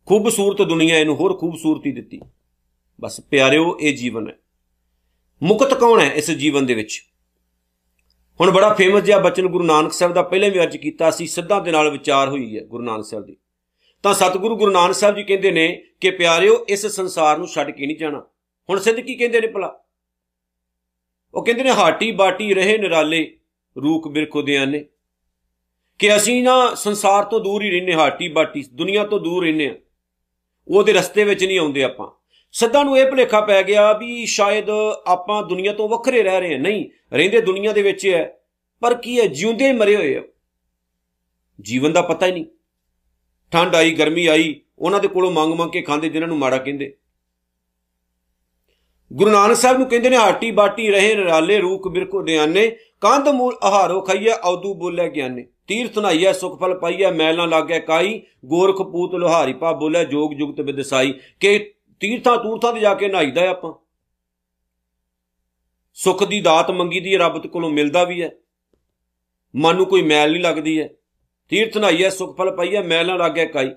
ਖੂਬਸੂਰਤ 0.07 0.63
ਦੁਨੀਆ 0.63 0.99
ਇਹਨੂੰ 0.99 1.17
ਹੋਰ 1.17 1.39
ਖੂਬਸੂਰਤੀ 1.39 1.93
ਦਿੱਤੀ। 1.93 2.21
ਬਸ 3.01 3.21
ਪਿਆਰਿਓ, 3.21 3.79
ਇਹ 3.81 3.97
ਜੀਵਨ 3.97 4.29
ਹੈ। 4.29 4.39
ਮੁਕਤ 5.43 5.75
ਕੌਣ 5.75 6.01
ਹੈ 6.01 6.11
ਇਸ 6.15 6.31
ਜੀਵਨ 6.31 6.67
ਦੇ 6.67 6.75
ਵਿੱਚ? 6.75 7.05
ਹੁਣ 8.41 8.51
ਬੜਾ 8.51 8.73
ਫੇਮਸ 8.73 9.03
ਜਿਹਾ 9.03 9.19
ਬਚਨ 9.19 9.47
ਗੁਰੂ 9.47 9.65
ਨਾਨਕ 9.65 9.93
ਸਾਹਿਬ 9.93 10.13
ਦਾ 10.13 10.23
ਪਹਿਲੇ 10.23 10.51
ਵੀ 10.51 10.61
ਅਰਜ 10.61 10.77
ਕੀਤਾ 10.77 11.11
ਸੀ, 11.11 11.27
ਸਿੱਧਾਂ 11.27 11.61
ਦੇ 11.61 11.71
ਨਾਲ 11.71 11.91
ਵਿਚਾਰ 11.91 12.29
ਹੋਈ 12.29 12.59
ਹੈ 12.59 12.65
ਗੁਰੂ 12.65 12.85
ਨਾਨਕ 12.85 13.05
ਸਾਹਿਬ 13.05 13.25
ਦੀ। 13.25 13.37
ਤਾਂ 14.03 14.15
ਸਤਿਗੁਰੂ 14.15 14.57
ਗੁਰੂ 14.57 14.73
ਨਾਨਕ 14.73 14.95
ਸਾਹਿਬ 14.95 15.15
ਜੀ 15.15 15.25
ਕਹਿੰਦੇ 15.25 15.51
ਨੇ 15.51 15.85
ਕਿ 16.01 16.11
ਪਿਆਰਿਓ, 16.11 16.65
ਇਸ 16.69 16.87
ਸੰਸਾਰ 16.87 17.39
ਨੂੰ 17.39 17.49
ਛੱਡ 17.49 17.71
ਕੇ 17.71 17.87
ਨਹੀਂ 17.87 17.97
ਜਾਣਾ। 17.97 18.27
ਹੁਣ 18.71 18.81
ਸਿੱਧ 18.81 19.01
ਕੀ 19.01 19.15
ਕਹਿੰਦੇ 19.15 19.41
ਨੇ 19.41 19.47
ਭਲਾ? 19.47 19.82
ਉਹ 21.35 21.45
ਕਹਿੰਦੇ 21.45 21.63
ਨੇ 21.63 21.71
ਹਾਟੀ 21.71 22.13
ਬਾਟੀ 22.13 22.55
ਰਹੇ 22.55 22.79
ਨਿਰਾਲੇ 22.79 23.37
ਰੂਖ 23.83 24.09
ਬਿਰਖੋ 24.09 24.43
ਨੇ 24.43 24.85
ਕਿ 25.99 26.17
ਅਸੀਂ 26.17 26.43
ਨਾ 26.43 26.75
ਸੰਸਾਰ 26.75 27.25
ਤੋਂ 27.25 27.41
ਦੂਰ 27.41 27.63
ਹੀ 27.63 27.71
ਰਹਿੰਨੇ 27.71 27.95
ਹਾਟੀ 27.95 28.29
ਬਾਟੀ, 28.29 28.65
ਦੁਨੀਆ 28.73 29.05
ਤੋਂ 29.05 29.21
ਦੂਰ 29.21 29.45
ਰਹਿੰਨੇ 29.45 29.67
ਆ 29.67 29.75
ਉਹਦੇ 30.69 30.93
ਰਸਤੇ 30.93 31.25
ਵਿੱਚ 31.25 31.45
ਨਹੀਂ 31.45 31.59
ਆਉਂਦੇ 31.59 31.85
ਆਪਾਂ। 31.85 32.11
ਸੱਦਾ 32.53 32.83
ਨੂੰ 32.83 32.99
ਇਹ 32.99 33.11
ਭਲੇਖਾ 33.11 33.41
ਪੈ 33.41 33.63
ਗਿਆ 33.63 33.93
ਵੀ 33.93 34.27
ਸ਼ਾਇਦ 34.27 34.71
ਆਪਾਂ 35.07 35.43
ਦੁਨੀਆ 35.43 35.73
ਤੋਂ 35.73 35.89
ਵੱਖਰੇ 35.89 36.23
ਰਹਿ 36.23 36.41
ਰਹੇ 36.41 36.53
ਹਾਂ। 36.53 36.61
ਨਹੀਂ, 36.61 36.89
ਰਹਿੰਦੇ 37.13 37.41
ਦੁਨੀਆ 37.41 37.73
ਦੇ 37.73 37.83
ਵਿੱਚ 37.83 38.07
ਹੈ 38.07 38.39
ਪਰ 38.81 38.95
ਕੀ 38.95 39.21
ਹੈ, 39.21 39.27
ਜਿਉਂਦੇ 39.27 39.67
ਹੀ 39.67 39.73
ਮਰੇ 39.73 39.97
ਹੋਏ 39.97 40.17
ਆ। 40.17 40.23
ਜੀਵਨ 41.61 41.93
ਦਾ 41.93 42.03
ਪਤਾ 42.03 42.27
ਹੀ 42.27 42.33
ਨਹੀਂ। 42.33 42.47
ਠੰਡ 43.53 43.75
ਆਈ, 43.75 43.91
ਗਰਮੀ 43.91 44.27
ਆਈ, 44.27 44.61
ਉਹਨਾਂ 44.79 45.01
ਦੇ 45.01 45.09
ਕੋਲੋਂ 45.09 45.31
ਮੰਗ 45.31 45.55
ਮੰਗ 45.55 45.71
ਕੇ 45.71 45.83
ਖਾਂਦੇ, 45.83 46.09
ਜਿਨ੍ਹਾਂ 46.09 46.29
ਨੂੰ 46.29 46.39
ਮਾੜਾ 46.39 46.59
ਕਹਿੰਦੇ। 46.59 46.97
ਗੁਰੂ 49.13 49.31
ਨਾਨਕ 49.31 49.57
ਸਾਹਿਬ 49.57 49.79
ਨੂੰ 49.79 49.87
ਕਹਿੰਦੇ 49.89 50.11
ਨੇ, 50.11 50.17
ਹਾਟੀ 50.17 50.51
ਬਾਟੀ 50.51 50.91
ਰਹੇ 50.91 51.15
ਨਰਾਲੇ 51.15 51.59
ਰੂਖ 51.61 51.89
ਬਿਰਕੋ 51.89 52.23
ਨਿਆਨੇ 52.23 52.69
ਕੰਧ 53.01 53.29
ਮੂਲ 53.29 53.57
ਆਹਾਰੋ 53.63 54.01
ਖਈਐ, 54.01 54.33
ਔਦੂ 54.35 54.75
ਬੋਲੇ 54.75 55.09
ਗਿਆਨੇ। 55.11 55.47
ਤੀਰਥ 55.67 55.99
ਨਾਈਐ 55.99 56.33
ਸੁਖ 56.33 56.59
ਫਲ 56.61 56.79
ਪਾਈਐ, 56.79 57.11
ਮੈਲ 57.11 57.37
ਨਾ 57.37 57.47
ਲਾਗੈ 57.47 57.79
ਕਾਈ, 57.81 58.21
ਗੋਰਖ 58.45 58.83
ਪੂਤ 58.83 59.15
ਲੋਹਾਰੀ 59.15 59.53
ਪਾ 59.53 59.73
ਬੋਲੇ, 59.73 60.05
ਜੋਗ 60.05 60.33
ਜੁਗਤ 60.33 60.61
ਵਿਦਸਾਈ 60.61 61.13
ਕਿ 61.41 61.59
ਤੀਰਥਾਂ 62.03 62.37
ਤੂਰਥਾਂ 62.39 62.73
ਤੇ 62.73 62.81
ਜਾ 62.81 62.95
ਕੇ 62.95 63.09
ਨਹਾਈਦਾ 63.09 63.49
ਆਪਾਂ। 63.51 63.73
ਸੁਖ 65.97 66.25
ਦੀ 66.25 66.41
ਦਾਤ 66.41 66.71
ਮੰਗੀ 66.71 67.01
ਦੀ 67.01 67.17
ਰੱਬ 67.17 67.47
ਕੋਲੋਂ 67.47 67.71
ਮਿਲਦਾ 67.71 68.05
ਵੀ 68.05 68.23
ਹੈ 68.23 68.31
ਮਨ 69.55 69.77
ਨੂੰ 69.77 69.87
ਕੋਈ 69.87 70.03
ਮੈਲ 70.03 70.31
ਨਹੀਂ 70.33 70.43
ਲੱਗਦੀ 70.43 70.79
ਹੈ 70.81 70.89
ਤੀਰਥ 71.53 71.77
ਨਾਈਐ 71.79 72.11
ਸੁਖ 72.11 72.37
ਫਲ 72.39 72.51
ਪਾਈਐ, 72.57 72.81
ਮੈਲ 72.83 73.07
ਨਾ 73.07 73.17
ਲਾਗੈ 73.17 73.45
ਕਾਈ। 73.47 73.71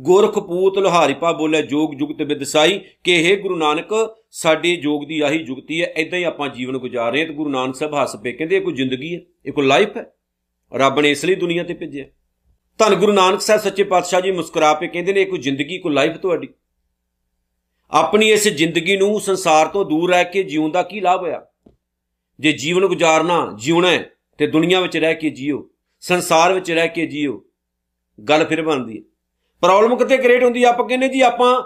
ਗੋਰਖ 0.00 0.38
ਪੂਤ 0.38 0.78
ਲੋਹਾਰੀ 0.78 1.14
ਪਾ 1.14 1.32
ਬੋਲੇ 1.32 1.62
ਜੋਗ 1.62 1.94
ਜੁਗਤ 1.94 2.22
ਵਿਦਸਾਈ 2.22 2.80
ਕਿ 3.04 3.12
ਇਹ 3.12 3.36
ਗੁਰੂ 3.36 3.56
ਨਾਨਕ, 3.56 4.16
ਸਾਡੇ 4.30 4.74
ਯੋਗ 4.74 5.06
ਦੀ 5.06 5.20
ਆਹੀ 5.20 5.38
ਜੁਗਤੀ 5.38 5.82
ਹੈ 5.82 5.86
ਇਦਾਂ 5.86 6.18
ਹੀ 6.18 6.24
ਆਪਾਂ 6.24 6.48
ਜੀਵਨ 6.48 6.78
ਗੁਜ਼ਾਰ 6.78 7.12
ਰਹੇ 7.12 7.26
ਤੇ 7.26 7.34
ਗੁਰੂ 7.34 7.50
ਨਾਨਕ 7.50 7.74
ਸਾਹਿਬ 7.74 7.94
ਹੱਸ 7.94 8.16
ਪਏ, 8.16 8.32
ਕਹਿੰਦੇ 8.32 8.56
ਇਹ 8.56 8.60
ਕੋਈ 8.60 8.72
ਜ਼ਿੰਦਗੀ 8.72 9.14
ਹੈ, 9.14 9.20
ਇਹ 9.46 9.52
ਕੋਈ 9.52 9.66
ਲਾਈਫ 9.66 9.96
ਹੈ? 9.96 10.12
ਰੱਬ 10.72 11.00
ਨੇ 11.00 11.10
ਇਸ 11.10 11.24
ਲਈ 11.24 11.34
ਦੁਨੀਆ 11.34 11.64
ਤੇ 11.64 11.74
ਭੇਜਿਆ। 11.74 12.04
ਧੰਨ 12.78 12.94
ਗੁਰੂ 12.94 13.12
ਨਾਨਕ 13.12 13.40
ਸਾਹਿਬ, 13.40 13.60
ਸੱਚੇ 13.60 13.82
ਪਾਤਸ਼ਾਹ 13.82 14.20
ਜੀ 14.20 14.30
ਮੁਸਕਰਾ 14.30 14.74
ਕੇ 14.74 14.88
ਕਹਿੰਦੇ 14.88 15.12
ਨੇ 15.12 15.20
ਇਹ 15.20 15.26
ਕੋਈ 15.26 15.38
ਜ਼ਿੰਦਗੀ, 15.38 15.78
ਕੋਈ 15.78 15.94
ਲਾਈਫ 15.94 16.16
ਤੁਹਾਡੀ। 16.16 16.48
ਆਪਣੀ 17.90 18.30
ਇਸ 18.30 18.48
ਜ਼ਿੰਦਗੀ 18.48 18.96
ਨੂੰ 18.96 19.20
ਸੰਸਾਰ 19.20 19.66
ਤੋਂ 19.66 19.84
ਦੂਰ 19.84 20.10
ਰਹਿ 20.10 20.24
ਕੇ 20.24 20.42
ਜਿਉਣ 20.42 20.70
ਦਾ 20.70 20.82
ਕੀ 20.82 21.00
ਲਾਭ 21.00 21.20
ਹੋਇਆ? 21.20 21.46
ਜੇ 22.40 22.52
ਜੀਵਨ 22.52 22.86
ਗੁਜ਼ਾਰਨਾ 22.86 23.56
ਜਿਉਣਾ 23.58 23.98
ਤੇ 24.38 24.46
ਦੁਨੀਆ 24.46 24.80
ਵਿੱਚ 24.80 24.96
ਰਹਿ 24.96 25.14
ਕੇ 25.14 25.30
ਜੀਓ, 25.30 25.70
ਸੰਸਾਰ 26.00 26.52
ਵਿੱਚ 26.52 26.70
ਰਹਿ 26.70 26.88
ਕੇ 26.88 27.06
ਜੀਓ, 27.06 27.44
ਗੱਲ 28.28 28.44
ਫਿਰ 28.44 28.62
ਬਣਦੀ 28.62 28.98
ਹੈ। 28.98 29.02
ਪ੍ਰੋਬਲਮ 29.64 29.96
ਕਿਤੇ 29.96 30.16
ਕ੍ਰੀਏਟ 30.16 30.44
ਹੁੰਦੀ 30.44 30.64
ਆਪਾਂ 30.64 30.88
ਕਹਿੰਦੇ 30.88 31.08
ਜੀ, 31.08 31.20
ਆਪਾਂ 31.20 31.62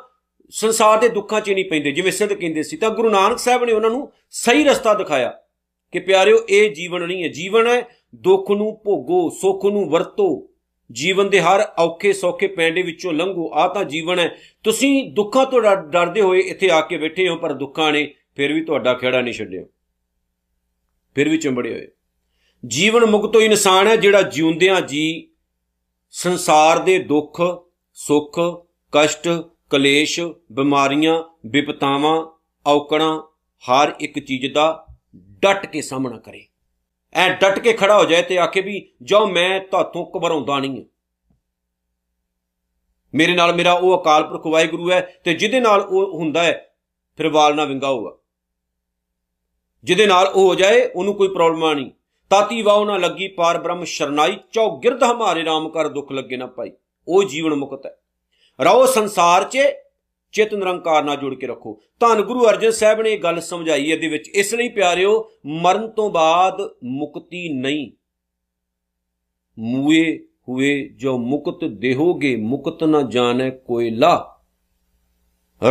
ਸੰਸਾਰ 0.50 0.98
ਦੇ 0.98 1.08
ਦੁੱਖਾਂ 1.08 1.40
'ਚ 1.40 1.50
ਨਹੀਂ 1.50 1.64
ਪੈਂਦੇ, 1.64 1.92
ਜਿਵੇਂ 1.92 2.12
ਸਿੱਧ 2.12 2.32
ਕਹਿੰਦੇ 2.32 2.62
ਸੀ। 2.62 2.76
ਤਾਂ 2.76 2.90
ਗੁਰੂ 2.90 3.10
ਨਾਨਕ 3.10 3.38
ਸਾਹਿਬ 3.38 3.64
ਨੇ 3.64 3.72
ਉਹਨਾਂ 3.72 3.90
ਨੂੰ 3.90 4.12
ਸਹੀ 4.30 4.64
ਰਸਤਾ 4.64 4.94
ਦਿਖਾਇਆ 4.94 5.38
ਕਿ 5.92 5.98
ਪਿਆਰਿਓ, 5.98 6.38
ਇਹ 6.48 6.74
ਜੀਵਨ 6.74 7.06
ਨਹੀਂ 7.06 7.24
ਹੈ। 7.24 7.28
ਜੀਵਨ 7.28 7.66
ਹੈ 7.66 7.88
ਦੁੱਖ 8.14 8.50
ਨੂੰ 8.50 8.82
ਭੋਗੋ, 8.84 9.30
ਸੁੱਖ 9.30 9.64
ਨੂੰ 9.64 9.90
ਵਰਤੋ। 9.90 10.50
ਜੀਵਨ 10.92 11.30
ਦੇ 11.30 11.40
ਹਰ 11.40 11.72
ਔਖੇ 11.78 12.12
ਸੌਖੇ 12.12 12.46
ਪੈਂਡੇ 12.46 12.82
ਵਿੱਚੋਂ 12.82 13.12
ਲੰਘੋ। 13.12 13.50
ਆ 13.54 13.68
ਤਾਂ 13.68 13.84
ਜੀਵਨ 13.84 14.18
ਹੈ। 14.18 14.36
ਤੁਸੀਂ 14.64 15.12
ਦੁੱਖਾਂ 15.12 15.46
ਤੋਂ 15.46 15.60
ਡਰਦੇ 15.76 16.20
ਹੋਏ 16.20 16.40
ਇੱਥੇ 16.40 16.70
ਆ 16.70 16.80
ਕੇ 16.80 16.98
ਬੈਠੇ 16.98 17.28
ਹੋ, 17.28 17.36
ਪਰ 17.36 17.52
ਦੁੱਖਾਂ 17.52 17.92
ਨੇ 17.92 18.14
ਫਿਰ 18.36 18.52
ਵੀ 18.52 18.64
ਤੁਹਾਡਾ 18.64 18.94
ਖੇੜਾ 18.94 19.20
ਨਹੀਂ 19.20 19.34
ਛੱਡਿਆ। 19.34 19.62
ਫਿਰ 21.14 21.28
ਵੀ 21.28 21.38
ਚੰਬੜੇ 21.38 21.72
ਹੋਏ। 21.72 21.88
ਜੀਵਨ 22.66 23.06
ਮੁਕਤੋ 23.06 23.40
ਇਨਸਾਨ 23.40 23.86
ਹੈ 23.86 23.96
ਜਿਹੜਾ 23.96 24.22
ਜਿਉਂਦਿਆਂ 24.22 24.80
ਜੀ 24.80 25.30
ਸੰਸਾਰ 26.10 26.78
ਦੇ 26.78 26.98
ਦੁੱਖ 26.98 27.42
ਸੁੱਖ, 28.00 28.40
ਕਸ਼ਟ, 28.92 29.28
ਕਲੇਸ਼, 29.70 30.20
ਬਿਮਾਰੀਆਂ, 30.52 31.24
ਵਿਪਤਾਵਾਂ, 31.46 32.26
ਔਕੜਾਂ, 32.66 33.22
ਹਰ 33.64 33.94
ਇੱਕ 34.00 34.18
ਚੀਜ਼ 34.18 34.54
ਦਾ 34.54 34.86
ਡਟ 35.16 35.66
ਕੇ 35.66 35.82
ਸਾਹਮਣਾ 35.82 36.18
ਕਰੇ। 36.18 36.46
ਐ 37.14 37.32
ਡਟ 37.32 37.58
ਕੇ 37.58 37.72
ਖੜਾ 37.72 37.98
ਹੋ 37.98 38.04
ਜਾਏ 38.04 38.22
ਤੇ 38.22 38.38
ਆਖੇ 38.38 38.60
ਵੀ 38.60 38.92
ਜੋ 39.02 39.26
ਮੈਂ 39.26 39.60
ਤੁਹਾਤੋਂ 39.60 40.06
ਘਬਰਾਉਂਦਾ 40.16 40.58
ਨਹੀਂ 40.58 40.76
ਹਾਂ। 40.76 40.84
ਮੇਰੇ 43.14 43.34
ਨਾਲ 43.34 43.54
ਮੇਰਾ 43.54 43.72
ਉਹ 43.72 44.02
ਅਕਾਲ 44.02 44.24
ਪੁਰਖ 44.24 44.46
ਵਾਹਿਗੁਰੂ 44.46 44.90
ਹੈ 44.90 45.20
ਤੇ 45.24 45.34
ਜਿਹਦੇ 45.34 45.60
ਨਾਲ 45.60 45.80
ਉਹ 45.80 46.18
ਹੁੰਦਾ 46.18 46.42
ਹੈ, 46.42 46.74
ਫਿਰ 47.16 47.28
ਵਾਲ 47.28 47.56
ਨਾ 47.56 47.64
ਵਿੰਗਾ 47.64 47.88
ਹੋਊਗਾ। 47.88 48.16
ਜਿਹਦੇ 49.84 50.06
ਨਾਲ 50.06 50.26
ਉਹ 50.26 50.48
ਹੋ 50.48 50.54
ਜਾਏ, 50.54 50.86
ਉਹਨੂੰ 50.86 51.14
ਕੋਈ 51.14 51.28
ਪ੍ਰੋਬਲਮ 51.28 51.72
ਨਹੀਂ। 51.72 51.90
ਤਾਤੀ 52.30 52.62
ਵਾਉ 52.62 52.84
ਨਾ 52.84 52.96
ਲੱਗੀ, 52.96 53.28
ਪਾਰ 53.28 53.58
ਬ੍ਰਹਮ 53.58 53.84
ਸ਼ਰਨਾਈ, 53.84 54.38
ਚੌ 54.52 54.78
ਗਿਰਦ 54.78 55.04
ਹਮਾਰੇ 55.04 55.42
RAM 55.42 55.68
ਕਰ 55.68 55.88
ਦੁੱਖ 55.88 56.12
ਲੱਗੇ 56.12 56.36
ਨਾ 56.36 56.46
ਪਾਈ। 56.46 56.72
ਉਹ 57.08 57.24
ਜੀਵਨ 57.24 57.54
ਮੁਕਤ 57.54 57.86
ਹੈ। 57.86 57.98
ਰਹੋ 58.60 58.86
ਸੰਸਾਰ 58.86 59.44
'ਚ, 59.44 59.58
ਚਿਤ 60.32 60.54
ਨਿਰੰਕਾਰ 60.54 61.04
ਨਾਲ 61.04 61.16
ਜੁੜ 61.16 61.34
ਕੇ 61.34 61.46
ਰੱਖੋ। 61.46 61.80
ਧੰਨ 62.00 62.22
ਗੁਰੂ 62.22 62.48
ਅਰਜਨ 62.48 62.70
ਸਾਹਿਬ 62.70 63.00
ਨੇ 63.00 63.12
ਇਹ 63.12 63.18
ਗੱਲ 63.18 63.40
ਸਮਝਾਈ 63.40 63.84
ਇਹਦੇ 63.84 64.08
ਵਿੱਚ। 64.08 64.28
ਇਸ 64.28 64.54
ਲਈ 64.54 64.68
ਪਿਆਰਿਓ, 64.68 65.30
ਮਰਨ 65.46 65.90
ਤੋਂ 65.90 66.10
ਬਾਅਦ 66.10 66.54
ਮੁਕਤੀ 66.84 67.52
ਨਹੀਂ। 67.52 67.92
ਮੂਏ 69.58 70.18
ਹੁਏ 70.48 70.88
ਜੋ 70.88 71.18
ਮੁਕਤ 71.18 71.64
ਦੇਹੋਗੇ, 71.64 72.36
ਮੁਕਤ 72.36 72.84
ਨਾ 72.84 73.02
ਜਾਣੈ 73.02 73.50
ਕੋਈ 73.50 73.90
ਲਾ 73.90 74.34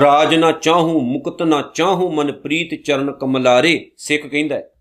ਰਾਜ 0.01 0.36
ਨਾ 0.36 0.51
ਚਾਹੂੰ, 0.51 1.03
ਮੁਕਤ 1.03 1.44
ਨਾ 1.44 1.72
ਚਾਹੂੰ 1.75 2.15
ਮਨ 2.15 2.32
ਪ੍ਰੀਤ 2.32 2.84
ਚਰਨ 2.84 3.12
ਕਮਲਾਰੇ, 3.12 3.91
ਸਿੱਖ 3.98 4.27
ਕਹਿੰਦਾ 4.27 4.56
ਹੈ। 4.56 4.74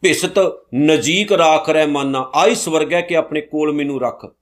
ਭਿਸਤ 0.00 0.38
ਨਜੀਕ 0.74 1.32
ਰਾਖ 1.32 1.70
ਰਹਿ 1.70 1.86
ਮਾਨਾ, 1.86 2.30
ਆਈ 2.34 2.54
ਸਵਰਗੈ 2.54 3.00
ਕਿ 3.00 3.16
ਆਪਣੇ 3.16 3.40
ਕੋਲ 3.40 3.72
ਮੈਨੂੰ 3.72 4.00
ਰੱਖ। 4.00 4.36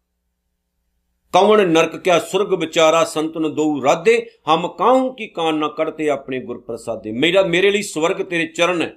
ਕਵਣ 1.32 1.68
ਨਰਕ 1.68 1.96
ਕਿਆ 1.96 2.18
ਸੁਰਗ 2.18 2.54
ਵਿਚਾਰਾ 2.54 3.04
ਸੰਤਨ 3.04 3.54
ਦੋ 3.54 3.82
ਰਾਦੇ, 3.84 4.26
ਹਮ 4.48 4.68
ਕਾਹੂ 4.68 5.12
ਕੀ 5.12 5.26
ਕਾਨ 5.26 5.54
ਨਾ 5.54 5.68
ਕੜਤੇ 5.68 6.08
ਆਪਣੇ 6.08 6.40
ਗੁਰ 6.40 6.60
ਪ੍ਰਸਾਦੇ 6.60 7.12
ਮੇਰਾ 7.12 7.42
ਮੇਰੇ 7.42 7.70
ਲਈ 7.70 7.82
ਸਵਰਗ 7.82 8.16
ਤੇਰੇ 8.16 8.46
ਚਰਨ 8.46 8.82
ਹੈ। 8.82 8.96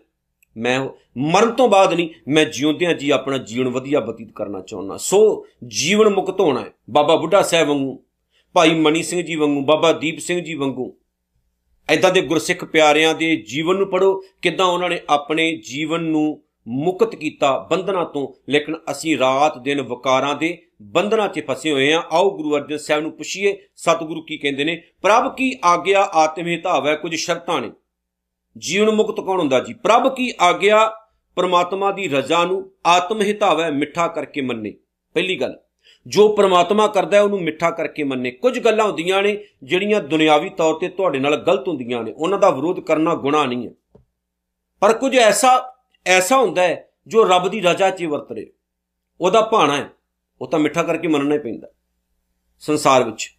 ਮੈਂ 0.57 0.89
ਮਰਨ 1.17 1.51
ਤੋਂ 1.51 1.67
ਬਾਅਦ 1.67 1.93
ਨਹੀਂ, 1.93 2.09
ਮੈਂ 2.27 2.45
ਜਿਉਂਦਿਆਂ 2.45 2.93
ਜੀ 2.93 3.09
ਆਪਣਾ 3.09 3.37
ਜੀਵਨ 3.37 3.67
ਵਧੀਆ 3.67 3.99
ਬਤੀਤ 3.99 4.31
ਕਰਨਾ 4.35 4.61
ਚਾਹੁੰਦਾ। 4.61 4.97
ਸੋ 4.97 5.45
ਜੀਵਨ 5.67 6.09
ਮੁਕਤ 6.09 6.39
ਹੋਣਾ 6.39 6.61
ਹੈ, 6.61 6.73
ਬਾਬਾ 6.89 7.15
ਬੁੱਢਾ 7.15 7.41
ਸਾਹਿਬ 7.41 7.67
ਵਾਂਗੂ, 7.67 8.03
ਭਾਈ 8.53 8.73
ਮਣੀ 8.73 9.03
ਸਿੰਘ 9.03 9.21
ਜੀ 9.21 9.35
ਵਾਂਗੂ, 9.35 9.61
ਬਾਬਾ 9.61 9.93
ਦੀਪ 9.93 10.19
ਸਿੰਘ 10.19 10.39
ਜੀ 10.39 10.53
ਵਾਂਗੂ। 10.53 10.97
ਐਦਾਂ 11.89 12.11
ਦੇ 12.11 12.21
ਗੁਰਸਿੱਖ 12.21 12.65
ਪਿਆਰਿਆਂ 12.65 13.15
ਦੇ 13.15 13.35
ਜੀਵਨ 13.35 13.75
ਨੂੰ 13.75 13.87
ਪੜੋ 13.87 14.23
ਕਿਦਾਂ 14.41 14.65
ਉਹਨਾਂ 14.65 14.89
ਨੇ 14.89 14.99
ਆਪਣੇ 15.09 15.55
ਜੀਵਨ 15.57 16.03
ਨੂੰ 16.03 16.42
ਮੁਕਤ 16.67 17.15
ਕੀਤਾ 17.15 17.57
ਬੰਧਨਾਂ 17.71 18.05
ਤੋਂ, 18.05 18.27
ਲੇਕਿਨ 18.49 18.75
ਅਸੀਂ 18.91 19.17
ਰਾਤ 19.17 19.57
ਦਿਨ 19.57 19.81
ਵਕਾਰਾਂ 19.81 20.35
ਦੇ 20.35 20.57
ਬੰਧਨਾਂ 20.81 21.27
'ਚ 21.27 21.45
ਫਸੇ 21.47 21.71
ਹੋਏ 21.71 21.91
ਆ 21.93 22.01
ਆਓ 22.11 22.35
ਗੁਰੂ 22.37 22.55
ਅਰਜਨ 22.55 22.77
ਸਾਹਿਬ 22.77 23.01
ਨੂੰ 23.01 23.11
ਪੁੱਛੀਏ, 23.11 23.57
ਸਤਿਗੁਰੂ 23.75 24.21
ਕੀ 24.21 24.37
ਕਹਿੰਦੇ 24.37 24.63
ਨੇ? 24.63 24.81
ਪ੍ਰਭ 25.01 25.35
ਕੀ 25.35 25.53
ਆਗਿਆ 25.63 26.01
ਆਤਮੇ 26.01 26.57
ਧਾਵੈ 26.57 26.95
ਕੁਝ 26.95 27.15
ਸ਼ਰਤਾਂ 27.15 27.61
ਨੇ। 27.61 27.71
ਜੀਵਨ 28.57 28.91
ਮੁਕਤ 28.91 29.19
ਕੌਣ 29.21 29.39
ਹੁੰਦਾ 29.39 29.59
ਜੀ? 29.59 29.73
ਪ੍ਰਭ 29.73 30.15
ਕੀ 30.15 30.33
ਆਗਿਆ 30.41 30.91
ਪਰਮਾਤਮਾ 31.35 31.91
ਦੀ 31.91 32.07
ਰਜ਼ਾ 32.07 32.43
ਨੂੰ 32.45 32.71
ਆਤਮ 32.85 33.21
ਹਿਤਾਵੈ 33.21 33.69
ਮਿੱਠਾ 33.71 34.07
ਕਰਕੇ 34.07 34.41
ਮੰਨੇ? 34.41 34.73
ਪਹਿਲੀ 35.15 35.35
ਗੱਲ, 35.35 35.59
ਜੋ 36.07 36.27
ਪਰਮਾਤਮਾ 36.27 36.87
ਕਰਦਾ 36.87 37.17
ਹੈ 37.17 37.21
ਉਹਨੂੰ 37.21 37.41
ਮਿੱਠਾ 37.41 37.69
ਕਰਕੇ 37.71 38.03
ਮੰਨੇ। 38.03 38.31
ਕੁਝ 38.31 38.59
ਗੱਲਾਂ 38.59 38.85
ਹੁੰਦੀਆਂ 38.85 39.21
ਨੇ 39.23 39.37
ਜਿਹੜੀਆਂ 39.63 40.01
ਦੁਨਿਆਵੀ 40.01 40.49
ਤੌਰ 40.49 40.73
ਤੇ 40.73 40.87
ਤੁਹਾਡੇ 40.87 41.19
ਨਾਲ 41.19 41.35
ਗਲਤ 41.35 41.67
ਹੁੰਦੀਆਂ 41.67 42.03
ਨੇ। 42.03 42.11
ਉਹਨਾਂ 42.11 42.39
ਦਾ 42.39 42.49
ਵਿਰੋਧ 42.49 42.79
ਕਰਨਾ 42.79 43.15
ਗੁਨਾਹ 43.15 43.47
ਨਹੀਂ 43.47 43.67
ਹੈ। 43.67 44.01
ਪਰ 44.81 44.93
ਕੁਝ 44.93 45.15
ਐਸਾ 45.15 45.72
ਐਸਾ 46.05 46.37
ਹੁੰਦਾ 46.37 46.61
ਹੈ 46.61 46.89
ਜੋ 47.07 47.23
ਰੱਬ 47.23 47.47
ਦੀ 47.47 47.61
ਰਜ਼ਾ 47.61 47.89
'ਚ 47.89 48.03
ਵਰਤ 48.03 48.31
ਰਿਹਾ। 48.31 48.51
ਉਹਦਾ 49.21 49.41
ਭਾਣਾ 49.41 49.77
ਹੈ, 49.77 49.89
ਉਹ 50.41 50.47
ਤਾਂ 50.47 50.59
ਮਿੱਠਾ 50.59 50.83
ਕਰਕੇ 50.83 51.07
ਮੰਨਣਾ 51.07 51.35
ਹੀ 51.35 51.39
ਪੈਂਦਾ 51.39 51.67
ਸੰਸਾਰ 52.61 53.03
ਵਿੱਚ। 53.03 53.29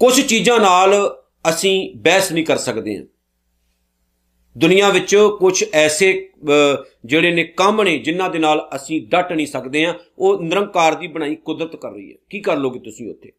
ਕੁਝ 0.00 0.20
ਚੀਜ਼ਾਂ 0.20 0.58
ਨਾਲ 0.60 0.94
ਅਸੀਂ 1.50 1.94
ਬਹਿਸ 1.96 2.30
ਨਹੀਂ 2.32 2.44
ਕਰ 2.44 2.56
ਸਕਦੇ 2.56 2.96
ਹਾਂ। 2.98 3.04
ਦੁਨੀਆ 4.58 4.88
ਵਿੱਚ 4.88 5.16
ਕੁਝ 5.38 5.64
ਐਸੇ 5.72 6.30
ਜਿਹੜੇ 7.04 7.30
ਨੇ 7.34 7.44
ਕੰਮ 7.44 7.82
ਨੇ 7.82 7.98
ਜਿਨ੍ਹਾਂ 7.98 8.30
ਦੇ 8.30 8.38
ਨਾਲ 8.38 8.68
ਅਸੀਂ 8.76 9.00
ਡਟ 9.08 9.32
ਨਹੀਂ 9.32 9.46
ਸਕਦੇ 9.46 9.84
ਆ 9.84 9.94
ਉਹ 10.18 10.42
ਨਿਰੰਕਾਰ 10.42 10.94
ਦੀ 10.94 11.06
ਬਣਾਈ 11.06 11.34
ਕੁਦਰਤ 11.36 11.76
ਕਰ 11.76 11.90
ਰਹੀ 11.90 12.12
ਹੈ। 12.12 12.16
ਕੀ 12.30 12.40
ਕਰ 12.40 12.56
ਲੋਗੇ 12.56 12.78
ਤੁਸੀਂ 12.78 13.10
ਉੱਥੇ? 13.10 13.32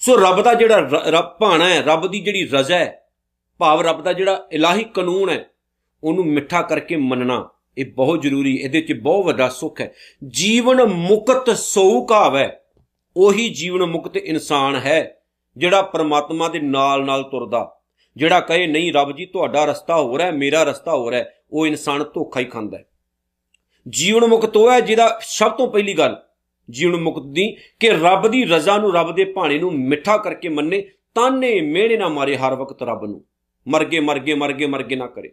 ਸੋ 0.00 0.16
ਰੱਬ 0.16 0.42
ਦਾ 0.42 0.54
ਜਿਹੜਾ 0.54 0.78
ਰੱਬ 1.06 1.38
ਭਾਣਾ 1.38 1.68
ਹੈ, 1.68 1.82
ਰੱਬ 1.82 2.06
ਦੀ 2.06 2.20
ਜਿਹੜੀ 2.20 2.44
ਰਜ਼ਾ 2.44 2.78
ਹੈ, 2.78 3.08
ਭਾਵ 3.60 3.80
ਰੱਬ 3.80 4.02
ਦਾ 4.02 4.12
ਜਿਹੜਾ 4.12 4.46
ਇਲਾਹੀ 4.52 4.84
ਕਾਨੂੰਨ 4.84 5.30
ਹੈ 5.30 5.48
ਉਹਨੂੰ 6.04 6.26
ਮਿੱਠਾ 6.26 6.62
ਕਰਕੇ 6.62 6.96
ਮੰਨਣਾ, 6.96 7.48
ਇਹ 7.78 7.92
ਬਹੁਤ 7.92 8.22
ਜ਼ਰੂਰੀ, 8.22 8.56
ਇਹਦੇ 8.56 8.80
'ਚ 8.80 8.92
ਬਹੁਤ 8.92 9.24
ਵੱਡਾ 9.24 9.48
ਸੁੱਖ 9.48 9.80
ਹੈ। 9.80 9.92
ਜੀਵਨ 10.28 10.84
ਮੁਕਤ 10.86 11.50
ਸੋਉ 11.50 12.04
ਕਾਵੈ 12.06 12.60
ਉਹੀ 13.16 13.48
ਜੀਵਨ 13.48 13.84
ਮੁਕਤ 13.84 14.16
ਇਨਸਾਨ 14.16 14.76
ਹੈ, 14.76 15.20
ਜਿਹੜਾ 15.56 15.82
ਪਰਮਾਤਮਾ 15.82 16.48
ਦੇ 16.48 16.58
ਨਾਲ 16.58 17.04
ਨਾਲ 17.04 17.22
ਤੁਰਦਾ। 17.22 17.80
ਜਿਹੜਾ 18.16 18.40
ਕਹੇ, 18.40 18.66
ਨਹੀਂ 18.66 18.92
ਰੱਬ 18.92 19.16
ਜੀ, 19.16 19.26
ਤੁਹਾਡਾ 19.26 19.64
ਰਸਤਾ 19.64 20.00
ਹੋ 20.00 20.18
ਰਿਹਾ 20.18 20.30
ਮੇਰਾ 20.30 20.62
ਰਸਤਾ 20.62 20.94
ਹੋ। 20.94 21.10
ਰਿਹਾ 21.10 21.24
ਉਹ 21.52 21.66
ਇਨਸਾਨ 21.66 22.04
ਧੋਖਾ 22.04 22.40
ਹੀ 22.40 22.44
ਖਾਂਦਾ 22.44 22.78
ਹੈ। 22.78 22.84
ਜੀਵਨ 23.88 24.26
ਮੁਕਤ 24.26 24.56
ਉਹ 24.56 24.70
ਹੈ 24.72 24.80
ਜਿਹਦਾ 24.80 25.18
ਸਭ 25.22 25.50
ਤੋਂ 25.50 25.68
ਪਹਿਲੀ 25.68 25.94
ਗੱਲ, 25.94 26.16
ਜੀਵਨ 26.70 27.00
ਮੁਕਤ 27.00 27.22
ਦੀ 27.26 27.56
ਕਿ 27.80 27.90
ਰੱਬ 27.90 28.28
ਦੀ 28.28 28.44
ਰਜ਼ਾ 28.44 28.78
ਨੂੰ 28.78 28.94
ਰੱਬ 28.94 29.14
ਦੇ 29.14 29.24
ਭਾਣੇ 29.24 29.58
ਨੂੰ 29.58 29.72
ਮਿੱਠਾ 29.72 30.16
ਕਰਕੇ 30.16 30.48
ਮੰਨੇ 30.48 30.88
ਤਾਨੇ 31.14 31.60
ਮਿਹਣੇ 31.60 31.96
ਨਾ 31.96 32.08
ਮਾਰੇ 32.08 32.36
ਹਰ 32.36 32.54
ਵਕਤ 32.54 32.82
ਰੱਬ 32.82 33.04
ਨੂੰ। 33.04 33.24
ਮਰਗੇ 33.68 34.00
ਮਰਗੇ 34.00 34.34
ਮਰਗੇ 34.34 34.66
ਮਰਗੇ 34.66 34.96
ਨਾ 34.96 35.06
ਕਰੇ। 35.06 35.32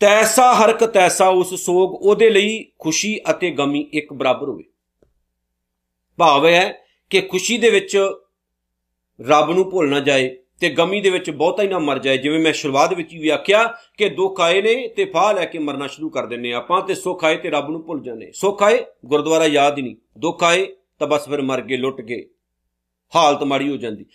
ਤੈਸਾ 0.00 0.52
ਹਰਕ 0.54 0.84
ਤੈਸਾ 0.84 1.28
ਉਸ 1.28 1.54
ਸੋਗ, 1.54 1.94
ਉਹਦੇ 1.94 2.30
ਲਈ 2.30 2.64
ਖੁਸ਼ੀ 2.78 3.20
ਅਤੇ 3.30 3.50
ਗਮੀ 3.50 3.80
ਇੱਕ 3.92 4.12
ਬਰਾਬਰ 4.12 4.48
ਹੋਵੇ। 4.48 4.64
ਭਾਵ 6.16 6.46
ਹੈ 6.46 6.78
ਕਿ 7.10 7.20
ਖੁਸ਼ੀ 7.20 7.58
ਦੇ 7.58 7.70
ਵਿੱਚ 7.70 7.96
ਰੱਬ 9.20 9.50
ਨੂੰ 9.50 9.70
ਭੁੱਲ 9.70 9.88
ਨਾ 9.88 10.00
ਜਾਏ 10.00 10.36
ਤੇ 10.60 10.68
ਗਮੀ 10.68 11.00
ਦੇ 11.00 11.10
ਵਿੱਚ 11.10 11.30
ਬਹੁਤਾ 11.30 11.62
ਹੀ 11.62 11.68
ਨਾ 11.68 11.78
ਮਰ 11.78 11.98
ਜਾਏ। 11.98 12.18
ਜਿਵੇਂ 12.18 12.38
ਮੈਂ 12.38 12.52
ਸ਼ੁਰੂਆਤ 12.52 12.94
ਵਿੱਚ 12.94 13.14
ਵੀ 13.14 13.28
ਆਖਿਆ 13.28 13.64
ਕਿ 13.98 14.08
ਦੁੱਖ 14.08 14.40
ਆਏ 14.40 14.62
ਨੇ 14.62 14.88
ਤੇ 14.88 15.04
ਫਾਹ 15.04 15.34
ਲੈ 15.34 15.44
ਕੇ 15.44 15.58
ਮਰਨਾ 15.58 15.86
ਸ਼ੁਰੂ 15.86 16.10
ਕਰ 16.10 16.26
ਦਿੰਨੇ 16.26 16.52
ਆਪਾਂ 16.52 16.82
ਤੇ 16.82 16.94
ਸੁੱਖ 16.94 17.24
ਆਏ 17.24 17.36
ਤੇ 17.36 17.50
ਰੱਬ 17.50 17.70
ਨੂੰ 17.70 17.82
ਭੁੱਲ 17.82 18.00
ਜਾਂਦੇ 18.00 18.32
ਸੁੱਖ 18.32 18.62
ਆਏ, 18.62 18.84
ਗੁਰਦੁਆਰਾ 19.06 19.46
ਯਾਦ 19.46 19.78
ਹੀ 19.78 19.82
ਨਹੀਂ। 19.82 19.96
ਦੁੱਖ 20.18 20.44
ਆਏ, 20.44 20.66
ਤਾਂ 20.98 21.06
ਬਸ 21.06 21.28
ਫਿਰ 21.28 21.42
ਮਰ 21.42 21.60
ਗਏ, 21.60 21.76
ਲੁੱਟ 21.76 22.00
ਗਏ। 22.00 22.28
ਹਾਲਤ 23.16 23.42
ਮਾੜੀ 23.42 23.68
ਹੋ 23.68 23.76
ਜਾਂਦੀ। 23.76 24.06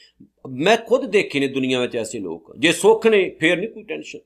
ਮੈਂ 0.50 0.77
ਖੁਦ 0.77 1.06
ਦੇਖੇ 1.06 1.39
ਨੇ 1.39 1.48
ਦੁਨੀਆ 1.48 1.80
ਵਿੱਚ 1.80 1.96
ਐਸੇ 1.96 2.20
ਲੋਕ। 2.20 2.54
ਜੇ 2.60 2.72
ਸੁੱਖ 2.72 3.08
ਨੇ, 3.08 3.30
ਫੇਰ 3.39 3.58
ਨਹੀਂ 3.58 3.70
ਕੋਈ 3.70 3.84
ਟੈਨਸ਼ਨ 3.84 4.20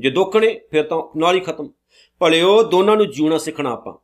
ਜੇ 0.00 0.10
ਦੁੱਖ 0.10 0.36
ਨੇ, 0.36 0.60
ਫਿਰ 0.70 0.86
ਤਾਂ 0.86 1.18
ਨਾਲ 1.18 1.34
ਹੀ 1.34 1.40
ਖਤਮ। 1.40 1.70
ਭਲਿਓ 2.18 2.62
ਦੋਨਾਂ 2.62 2.96
ਨੂੰ 2.96 3.10
ਜਿਉਣਾ 3.10 3.38
ਸਿੱਖਣਾ 3.38 3.72
ਆਪਾਂ। 3.72 3.94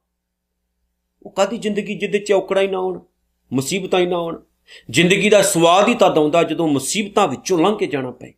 ਉਹ 1.22 1.30
ਕਾਦੀ 1.30 1.58
ਜ਼ਿੰਦਗੀ 1.58 1.98
ਜਿੱਦੇ 1.98 2.18
ਚੌਕੜਾ 2.18 2.60
ਹੀ 2.60 2.66
ਨਾ 2.66 2.78
ਹੋਣ 2.78 3.00
ਮੁਸੀਬਤਾਂ 3.52 4.00
ਹੀ 4.00 4.06
ਨਾ 4.06 4.18
ਹੋਣ 4.18 4.40
ਜ਼ਿੰਦਗੀ 4.90 5.30
ਦਾ 5.30 5.42
ਸਵਾਦ 5.42 5.88
ਹੀ 5.88 5.94
ਤਦ 5.94 6.18
ਆਉਂਦਾ 6.18 6.42
ਜਦੋਂ 6.42 6.68
ਮੁਸੀਬਤਾਂ 6.68 7.28
ਵਿੱਚੋਂ 7.28 7.58
ਲੰਘ 7.58 7.76
ਕੇ 7.76 7.86
ਜਾਣਾ 7.86 8.10
ਪਏ। 8.10 8.32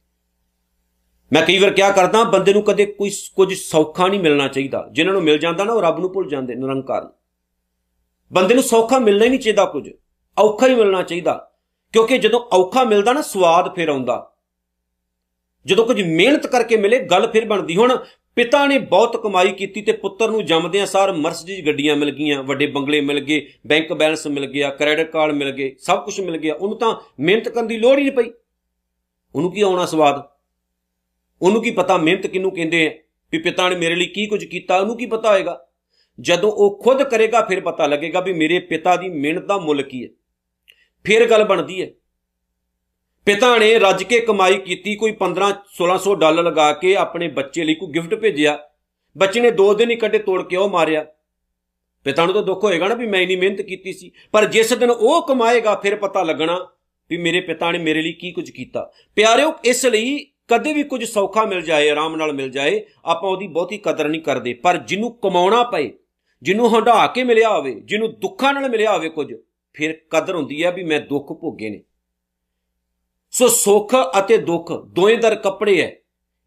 ਮੈਂ 1.33 1.43
ਕਈ 1.43 1.59
ਵਾਰ 1.59 1.71
ਕਿਹਾ 1.71 1.91
ਕਰਦਾ, 1.91 2.25
ਬੰਦੇ 2.25 2.53
ਨੂੰ 2.53 2.63
ਕਦੇ 2.63 2.87
ਕੋਈ 2.87 3.11
ਕੁਝ 3.35 3.55
ਸੌਖਾ 3.55 4.09
ਨਹੀਂ 4.09 4.21
ਮਿਲਣਾ 4.21 4.49
ਚਾਹੀਦਾ। 4.49 4.89
ਜਿਨ੍ਹਾਂ 4.93 5.15
ਨੂੰ 5.15 5.23
ਮਿਲ 5.23 5.39
ਜਾਂਦਾ 5.39 5.65
ਨਾ, 5.65 5.73
ਉਹ 5.73 5.83
ਰੱਬ 5.83 5.99
ਨੂੰ 5.99 6.13
ਭੁੱਲ 6.13 6.29
ਜਾਂਦੇ, 6.29 6.55
ਨਿਰੰਕਾਰ 6.55 7.13
ਬੰਦੇ 8.33 8.55
ਨੂੰ 8.55 8.63
ਸੌਖਾ 8.63 8.99
ਮਿਲਣਾ 8.99 9.25
ਹੀ 9.25 9.29
ਨਹੀਂ 9.29 9.41
ਚਾਹੀਦਾ 9.41 9.65
ਕੁਝ। 9.65 9.91
ਔਖਾ 10.39 10.67
ਹੀ 10.67 10.75
ਮਿਲਣਾ 10.75 11.03
ਚਾਹੀਦਾ। 11.03 11.53
ਕਿਉਂਕਿ 11.93 12.19
ਜਦੋਂ 12.19 12.41
ਔਖਾ 12.41 12.85
ਮਿਲਦਾ 12.85 13.13
ਨਾ, 13.13 13.23
ਸਵਾਦ 13.23 13.75
ਫਿਰ 13.75 13.89
ਆਉਂਦਾ। 13.89 14.36
ਜਦੋਂ 15.67 15.87
ਕੁਝ 15.87 16.03
ਮਿਹਨਤ 16.03 16.47
ਕਰਕੇ 16.47 16.77
ਮਿਲੇ, 16.77 16.99
ਗੱਲ 16.99 17.31
ਫਿਰ 17.31 17.45
ਬਣਦੀ। 17.45 17.77
ਹੁਣ 17.77 18.05
ਪਿਤਾ 18.37 18.67
ਨੇ 18.67 18.79
ਬਹੁਤ 18.79 19.23
ਕਮਾਈ 19.23 19.53
ਕੀਤੀ 19.53 19.83
ਤੇ 19.83 19.93
ਪੁੱਤਰ 19.93 20.31
ਨੂੰ 20.31 20.45
ਜੰਮਦਿਆਂ 20.45 20.87
ਸਾਰ 20.87 21.13
ਮਰਸਡੀਜ਼ 21.13 21.67
ਗੱਡੀਆਂ 21.67 21.97
ਮਿਲ 21.97 22.11
ਗਈਆਂ, 22.11 22.43
ਵੱਡੇ 22.43 22.67
ਬੰਗਲੇ 22.67 23.01
ਮਿਲ 23.01 23.21
ਗਏ, 23.21 23.47
ਬੈਂਕ 23.67 23.93
ਬੈਲੈਂਸ 23.93 24.27
ਮਿਲ 24.27 24.47
ਗਿਆ, 24.47 24.71
ਕ੍ਰੈਡਿਟ 24.71 25.11
ਕਾਰਡ 25.11 25.33
ਮਿਲ 25.33 25.51
ਗਏ, 25.51 25.77
ਸਭ 25.79 26.05
ਕੁਝ 26.05 26.21
ਮਿਲ 26.21 26.37
ਗਿਆ। 26.37 26.55
ਉਹਨੂੰ 26.55 26.79
ਤਾਂ 26.79 26.97
ਮਿਹਨਤ 27.21 27.49
ਕਰਨ 27.49 27.67
ਦੀ 27.67 27.77
ਲੋੜ 27.77 27.99
ਹੀ 27.99 28.03
ਨਹੀਂ 28.03 28.13
ਪਈ। 28.13 28.31
ਉਹਨੂੰ 29.35 29.53
ਕੀ 29.53 29.61
ਆਉਣਾ 29.61 29.87
ਸਵਾਦ? 29.87 30.23
ਉਹਨੂੰ 31.43 31.63
ਕੀ 31.63 31.71
ਪਤਾ 31.71 31.97
ਮਿਹਨਤ 31.97 32.27
ਕਿਹਨੂੰ 32.27 32.55
ਕਹਿੰਦੇ 32.55 32.87
ਆ? 32.87 32.91
ਵੀ 33.33 33.39
ਪਿਤਾ 33.39 33.69
ਨੇ 33.69 33.77
ਮੇਰੇ 33.77 33.95
ਲਈ 33.95 34.07
ਕੀ 34.07 34.27
ਕੁਝ 34.27 34.45
ਕੀਤਾ, 34.45 34.79
ਉਹਨੂੰ 34.79 34.97
ਕੀ 34.97 35.07
ਪਤਾ 35.07 35.31
ਹੋਏਗਾ? 35.31 35.67
ਜਦੋਂ 36.21 36.53
ਉਹ 36.53 36.83
ਖੁਦ 36.85 37.03
ਕਰੇਗਾ, 37.03 37.41
ਫਿਰ 37.41 37.61
ਪਤਾ 37.61 37.87
ਲੱਗੇਗਾ 37.87 38.21
ਵੀ 38.21 38.33
ਮੇਰੇ 38.33 38.59
ਪਿਤਾ 38.59 38.97
ਦੀ 38.97 39.09
ਮਿਹਨਤ 39.09 39.45
ਦਾ 39.45 39.59
ਮੁੱਲ 39.59 39.83
ਕੀ 39.83 40.05
ਹੈ। 40.05 40.09
ਫਿਰ 41.05 41.31
ਗੱਲ 41.31 41.45
ਬਣਦੀ 41.45 41.83
ਹੈ। 41.83 41.91
ਪਿਤਾ 43.27 43.59
ਨੇ 43.59 43.79
ਰੱਜ 43.79 44.03
ਕੇ 44.03 44.21
ਕਮਾਈ 44.21 44.59
ਕੀਤੀ, 44.59 44.95
ਕੋਈ 44.95 45.13
15 45.13 45.53
1600 45.73 46.15
ਡਾਲਰ 46.15 46.43
ਲਗਾ 46.43 46.73
ਕੇ 46.73 46.97
ਆਪਣੇ 46.97 47.29
ਬੱਚੇ 47.29 47.65
ਲਈ 47.65 47.75
ਕੋਈ 47.75 47.93
ਗਿਫਟ 47.93 48.15
ਭੇਜਿਆ। 48.15 48.59
ਬੱਚੇ 49.17 49.41
ਨੇ 49.41 49.51
ਦੋ 49.51 49.75
ਦਿਨ 49.75 49.91
ਹੀ 49.91 49.97
ਕੱਢੇ 49.97 50.19
ਤੋੜ 50.19 50.43
ਕੇ 50.43 50.57
ਉਹ 50.57 50.69
ਮਾਰਿਆ। 50.69 51.07
ਪਿਤਾ 52.05 52.25
ਨੂੰ 52.25 52.35
ਤਾਂ 52.35 52.43
ਦੁੱਖ 52.43 52.65
ਹੋਏਗਾ 52.65 52.89
ਨਾ 52.89 52.95
ਵੀ 52.95 53.07
ਮੈਂ 53.07 53.21
ਇਨੀ 53.21 53.37
ਮਿਹਨਤ 53.37 53.61
ਕੀਤੀ 53.61 53.93
ਸੀ। 53.93 54.11
ਪਰ 54.33 54.45
ਜਿਸ 54.45 54.73
ਦਿਨ 54.73 54.91
ਉਹ 54.91 55.27
ਕਮਾਏਗਾ, 55.27 55.75
ਫਿਰ 55.75 55.97
ਪਤਾ 55.97 56.23
ਲੱਗਣਾ 56.23 56.67
ਵੀ 57.11 57.17
ਮੇਰੇ 57.17 57.41
ਪਿਤਾ 57.41 57.71
ਨੇ 57.71 57.79
ਮੇਰੇ 57.79 58.03
ਲਈ 58.03 58.13
ਕੀ 58.13 58.33
ਕੁਝ 58.33 58.51
ਕੀਤਾ। 58.51 58.93
ਪਿਆਰਿਓ, 59.17 59.53
ਇਸ 59.65 59.87
ਲਈ 59.87 60.27
ਕਦੇ 60.49 60.73
ਵੀ 60.73 60.83
ਕੁਝ 60.83 61.05
ਸੌਖਾ 61.05 61.45
ਮਿਲ 61.45 61.63
ਜਾਏ, 61.63 61.89
ਆਰਾਮ 61.91 62.17
ਨਾਲ 62.17 62.33
ਮਿਲ 62.33 62.51
ਜਾਏ, 62.51 62.85
ਆਪਾਂ 63.05 63.31
ਉਹਦੀ 63.31 63.47
ਬਹੁਤੀ 63.47 63.79
ਕਦਰ 63.79 64.09
ਨਹੀਂ 64.09 64.23
ਕਰਦੇ। 64.23 64.55
ਪਰ 64.55 64.77
ਜਿਹਨੂੰ 64.77 65.19
ਕਮਾਉਣਾ 65.23 65.63
ਪਏ, 65.63 65.93
ਜਿਹਨੂੰ 66.43 66.77
ਹੰਡਾ 66.77 67.07
ਕੇ 67.07 67.25
ਮਿਲਿਆ 67.25 67.49
ਹੋਵੇ, 67.49 67.81
ਜਿਹਨੂੰ 67.85 68.15
ਦੁੱਖਾਂ 68.19 68.55
ਨਾਲ 68.55 68.69
ਮਿਲਿਆ 68.69 68.93
ਹੋਵੇ 68.93 69.09
ਕੁਝ, 69.09 69.35
ਫਿਰ 69.75 70.01
ਕਦਰ 70.11 70.35
ਹੁੰਦੀ 70.35 70.65
ਹੈ 70.65 70.73
ਵੀ 70.73 70.83
ਮੈਂ 70.83 71.01
ਦੁੱਖ 71.01 71.33
ਭੋਗੇ 71.33 71.71
ਨੇ। 71.71 71.83
ਸੋ 73.36 73.48
ਸੁੱਖ 73.48 73.96
ਅਤੇ 74.20 74.38
ਦੁੱਖ 74.38 74.72
ਦੋਵੇਂ 74.72 75.18
ਦਰ 75.18 75.36
ਕੱਪੜੇ 75.36 75.80
ਐ 75.82 75.90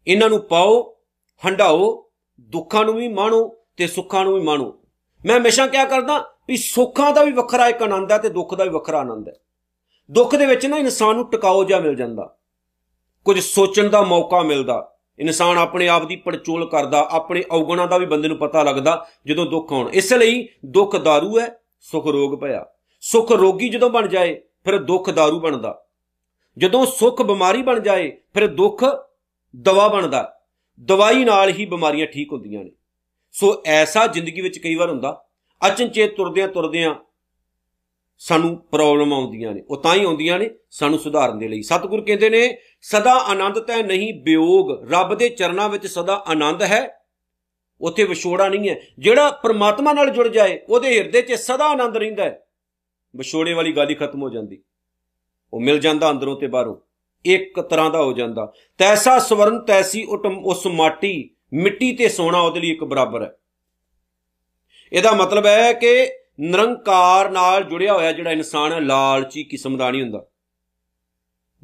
ਇਹਨਾਂ 0.07 0.29
ਨੂੰ 0.29 0.39
ਪਾਓ 0.41 0.97
ਹੰਡਾਓ 1.43 2.11
ਦੁੱਖਾਂ 2.39 2.85
ਨੂੰ 2.85 2.95
ਵੀ 2.95 3.07
ਮਾਣੋ 3.07 3.57
ਤੇ 3.77 3.87
ਸੁੱਖਾਂ 3.87 4.25
ਨੂੰ 4.25 4.33
ਵੀ 4.33 4.41
ਮਾਣੋ 4.41 4.73
ਮੈਂ 5.25 5.37
ਹਮੇਸ਼ਾ 5.39 5.67
ਕਿਹਾ 5.67 5.85
ਕਰਦਾ 5.85 6.19
ਵੀ 6.47 6.57
ਸੁੱਖਾਂ 6.57 7.13
ਦਾ 7.13 7.23
ਵੀ 7.23 7.31
ਵੱਖਰਾ 7.31 7.67
ਇੱਕ 7.67 7.81
ਆਨੰਦ 7.83 8.11
ਹੈ 8.11 8.17
ਤੇ 8.17 8.29
ਦੁੱਖ 8.29 8.53
ਦਾ 8.55 8.63
ਵੀ 8.63 8.69
ਵੱਖਰਾ 8.69 8.99
ਆਨੰਦ 8.99 9.27
ਹੈ 9.27 9.33
ਦੁੱਖ 10.09 10.35
ਦੇ 10.35 10.45
ਵਿੱਚ 10.45 10.65
ਨਾ 10.65 10.77
ਇਨਸਾਨ 10.77 11.15
ਨੂੰ 11.15 11.29
ਟਿਕਾਓ 11.29 11.63
ਜਾ 11.63 11.79
ਮਿਲ 11.79 11.95
ਜਾਂਦਾ 11.95 12.37
ਕੁਝ 13.25 13.39
ਸੋਚਣ 13.39 13.89
ਦਾ 13.89 14.01
ਮੌਕਾ 14.01 14.41
ਮਿਲਦਾ 14.41 14.91
ਇਨਸਾਨ 15.19 15.57
ਆਪਣੇ 15.57 15.87
ਆਪ 15.87 16.05
ਦੀ 16.05 16.15
ਪੜਚੋਲ 16.15 16.69
ਕਰਦਾ 16.69 17.07
ਆਪਣੇ 17.11 17.43
ਔਗਣਾਂ 17.51 17.87
ਦਾ 17.87 17.97
ਵੀ 17.97 18.05
ਬੰਦੇ 18.05 18.27
ਨੂੰ 18.27 18.37
ਪਤਾ 18.37 18.63
ਲੱਗਦਾ 18.63 19.05
ਜਦੋਂ 19.27 19.45
ਦੁੱਖ 19.45 19.73
ਆਉਣ 19.73 19.89
ਇਸ 19.93 20.13
ਲਈ 20.13 20.47
ਦੁੱਖ 20.65 20.95
दारू 20.95 21.39
ਹੈ 21.41 21.61
ਸੁਖ 21.81 22.07
ਰੋਗ 22.07 22.39
ਭਇਆ 22.39 22.65
ਸੁਖ 23.01 23.31
ਰੋਗੀ 23.31 23.69
ਜਦੋਂ 23.69 23.89
ਬਣ 23.89 24.07
ਜਾਏ 24.07 24.33
ਫਿਰ 24.65 24.77
ਦੁੱਖ 24.77 25.09
दारू 25.09 25.39
ਬਣਦਾ 25.39 25.81
ਜਦੋਂ 26.58 26.86
ਸੁੱਖ 26.86 27.22
ਬਿਮਾਰੀ 27.22 27.62
ਬਣ 27.62 27.80
ਜਾਏ, 27.80 28.16
ਫਿਰ 28.34 28.46
ਦੁੱਖ 28.46 28.84
ਦਵਾ 29.56 29.88
ਬਣਦਾ। 29.88 30.40
ਦਵਾਈ 30.80 31.24
ਨਾਲ 31.24 31.48
ਹੀ 31.48 31.66
ਬਿਮਾਰੀਆਂ 31.66 32.06
ਠੀਕ 32.06 32.32
ਹੁੰਦੀਆਂ 32.32 32.64
ਨੇ। 32.64 32.70
ਸੋ 33.32 33.62
ਐਸਾ 33.66 34.06
ਜ਼ਿੰਦਗੀ 34.06 34.40
ਵਿੱਚ 34.40 34.58
ਕਈ 34.58 34.74
ਵਾਰ 34.74 34.90
ਹੁੰਦਾ, 34.90 35.24
ਅਚਨਚੇਤ 35.66 36.16
ਤੁਰਦਿਆਂ 36.16 36.48
ਤੁਰਦਿਆਂ 36.48 36.94
ਸਾਨੂੰ 38.18 38.56
ਪ੍ਰੋਬਲਮ 38.56 39.12
ਆਉਂਦੀਆਂ 39.12 39.52
ਨੇ। 39.52 39.62
ਉਹ 39.70 39.76
ਤਾਂ 39.76 39.94
ਹੀ 39.94 40.04
ਆਉਂਦੀਆਂ 40.04 40.38
ਨੇ, 40.38 40.50
ਸਾਨੂੰ 40.70 40.98
ਸੁਧਾਰਨ 40.98 41.38
ਦੇ 41.38 41.48
ਲਈ। 41.48 41.62
ਸਤਿਗੁਰ 41.62 42.00
ਕਹਿੰਦੇ 42.00 42.30
ਨੇ, 42.30 42.58
ਸਦਾ 42.82 43.12
ਆਨੰਦ 43.12 43.58
ਤੈ 43.58 43.82
ਨਹੀਂ 43.82 44.14
ਵਿਯੋਗ 44.24 44.92
ਰੱਬ 44.92 45.14
ਦੇ 45.14 45.28
ਚਰਨਾਂ 45.28 45.68
ਵਿੱਚ 45.68 45.86
ਸਦਾ 45.86 46.14
ਆਨੰਦ 46.14 46.62
ਹੈ। 46.62 47.00
ਉੱਥੇ 47.80 48.04
ਵਿਛੋੜਾ 48.04 48.48
ਨਹੀਂ 48.48 48.70
ਹੈ। 48.70 48.80
ਜਿਹੜਾ 48.98 49.30
ਪ੍ਰਮਾਤਮਾ 49.30 49.92
ਨਾਲ 49.92 50.10
ਜੁੜ 50.10 50.28
ਜਾਏ, 50.28 50.60
ਉਹਦੇ 50.68 50.98
ਹਿਰਦੇ 50.98 51.22
'ਚ 51.22 51.32
ਸਦਾ 51.32 51.66
ਆਨੰਦ 51.66 51.96
ਰਹਿੰਦਾ 51.96 52.24
ਹੈ। 52.24 52.46
ਵਿਛੋੜੇ 53.16 53.52
ਵਾਲੀ 53.52 53.72
ਗੱਲ 53.72 53.90
ਹੀ 53.90 53.94
ਖਤਮ 53.94 54.22
ਹੋ 54.22 54.30
ਜਾਂਦੀ। 54.30 54.62
ਉਹ 55.54 55.60
ਮਿਲ 55.60 55.78
ਜਾਂਦਾ 55.78 56.10
ਅੰਦਰੋਂ 56.10 56.40
ਤੇ 56.40 56.46
ਬਾਹਰੋਂ। 56.46 56.76
ਇੱਕ 57.24 57.60
ਤਰ੍ਹਾਂ 57.60 57.90
ਦਾ 57.90 58.02
ਹੋ 58.02 58.12
ਜਾਂਦਾ। 58.12 58.52
ਤੈਸਾ 58.78 59.18
ਸਵਰਨ 59.18 59.60
ਤੈਸੀ 59.60 60.04
ਉਸ 60.44 60.66
ਮਾਟੀ, 60.66 61.30
ਮਿੱਟੀ 61.52 61.92
ਤੇ 61.92 62.08
ਸੋਨਾ 62.08 62.40
ਉਹਦੇ 62.40 62.60
ਲਈ 62.60 62.70
ਇੱਕ 62.70 62.84
ਬਰਾਬਰ 62.84 63.22
ਹੈ। 63.22 63.36
ਇਹਦਾ 64.92 65.12
ਮਤਲਬ 65.12 65.46
ਹੈ 65.46 65.72
ਕਿ 65.72 66.08
ਨਿਰੰਕਾਰ 66.40 67.30
ਨਾਲ 67.30 67.64
ਜੁੜਿਆ 67.64 67.94
ਹੋਇਆ 67.94 68.12
ਜਿਹੜਾ 68.12 68.32
ਇਨਸਾਨ 68.32 68.72
ਹੈ, 68.72 68.80
ਲਾਲਚੀ 68.80 69.44
ਕਿਸਮ 69.44 69.76
ਦਾ 69.76 69.90
ਨਹੀਂ 69.90 70.02
ਹੁੰਦਾ। 70.02 70.26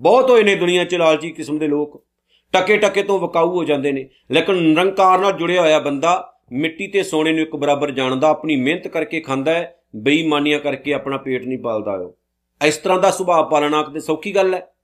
ਬਹੁਤ 0.00 0.31
ਹੋਏ 0.31 0.43
ਨੇ 0.43 0.55
ਦੁਨੀਆ 0.55 0.85
'ਚ 0.85 0.95
ਲਾਲਚੀ 0.95 1.31
ਕਿਸਮ 1.31 1.59
ਦੇ 1.59 1.69
ਲੋਕ। 1.69 2.07
ਟਕੇ 2.52 2.76
ਟਕੇ 2.76 3.02
ਤੋਂ 3.02 3.21
ਵਕਾਊ 3.21 3.50
ਹੋ 3.50 3.64
ਜਾਂਦੇ 3.64 3.93
ਨੇ। 3.93 4.09
ਲੇਕਿਨ 4.31 4.55
ਨਿਰੰਕਾਰ 4.55 5.19
ਨਾਲ 5.19 5.33
ਜੁੜਿਆ 5.33 5.61
ਹੋਇਆ 5.61 5.78
ਬੰਦਾ 5.78 6.38
ਮਿੱਟੀ 6.52 6.87
ਤੇ 6.87 7.02
ਸੋਨੇ 7.02 7.33
ਨੂੰ 7.33 7.40
ਇੱਕ 7.40 7.57
ਬਰਾਬਰ 7.57 7.90
ਜਾਣਦਾ, 7.90 8.28
ਆਪਣੀ 8.28 8.57
ਮਿਹਨਤ 8.57 8.88
ਕਰਕੇ 8.88 9.21
ਖਾਂਦਾ 9.21 9.55
ਹੈ, 9.55 9.81
ਬੇਈਮਾਨੀਆਂ 9.97 10.59
ਕਰਕੇ 10.59 10.95
ਆਪਣਾ 10.95 11.16
ਪੇਟ 11.16 11.47
ਨਹੀਂ 11.47 11.59
ਪਾਲਦਾ 11.59 11.93
ਉਹ। 11.93 12.15
ਇਸ 12.64 12.76
ਤਰ੍ਹਾਂ 12.76 12.98
ਦਾ 12.98 13.10
ਸੁਭਾਅ 13.10 13.42
ਪਾਲਣਾ 13.42 13.82
ਕਿਤੇ 13.82 14.00
ਸੌਖੀ 14.00 14.34
ਗੱਲ 14.34 14.54
ਹੈ। 14.54 14.75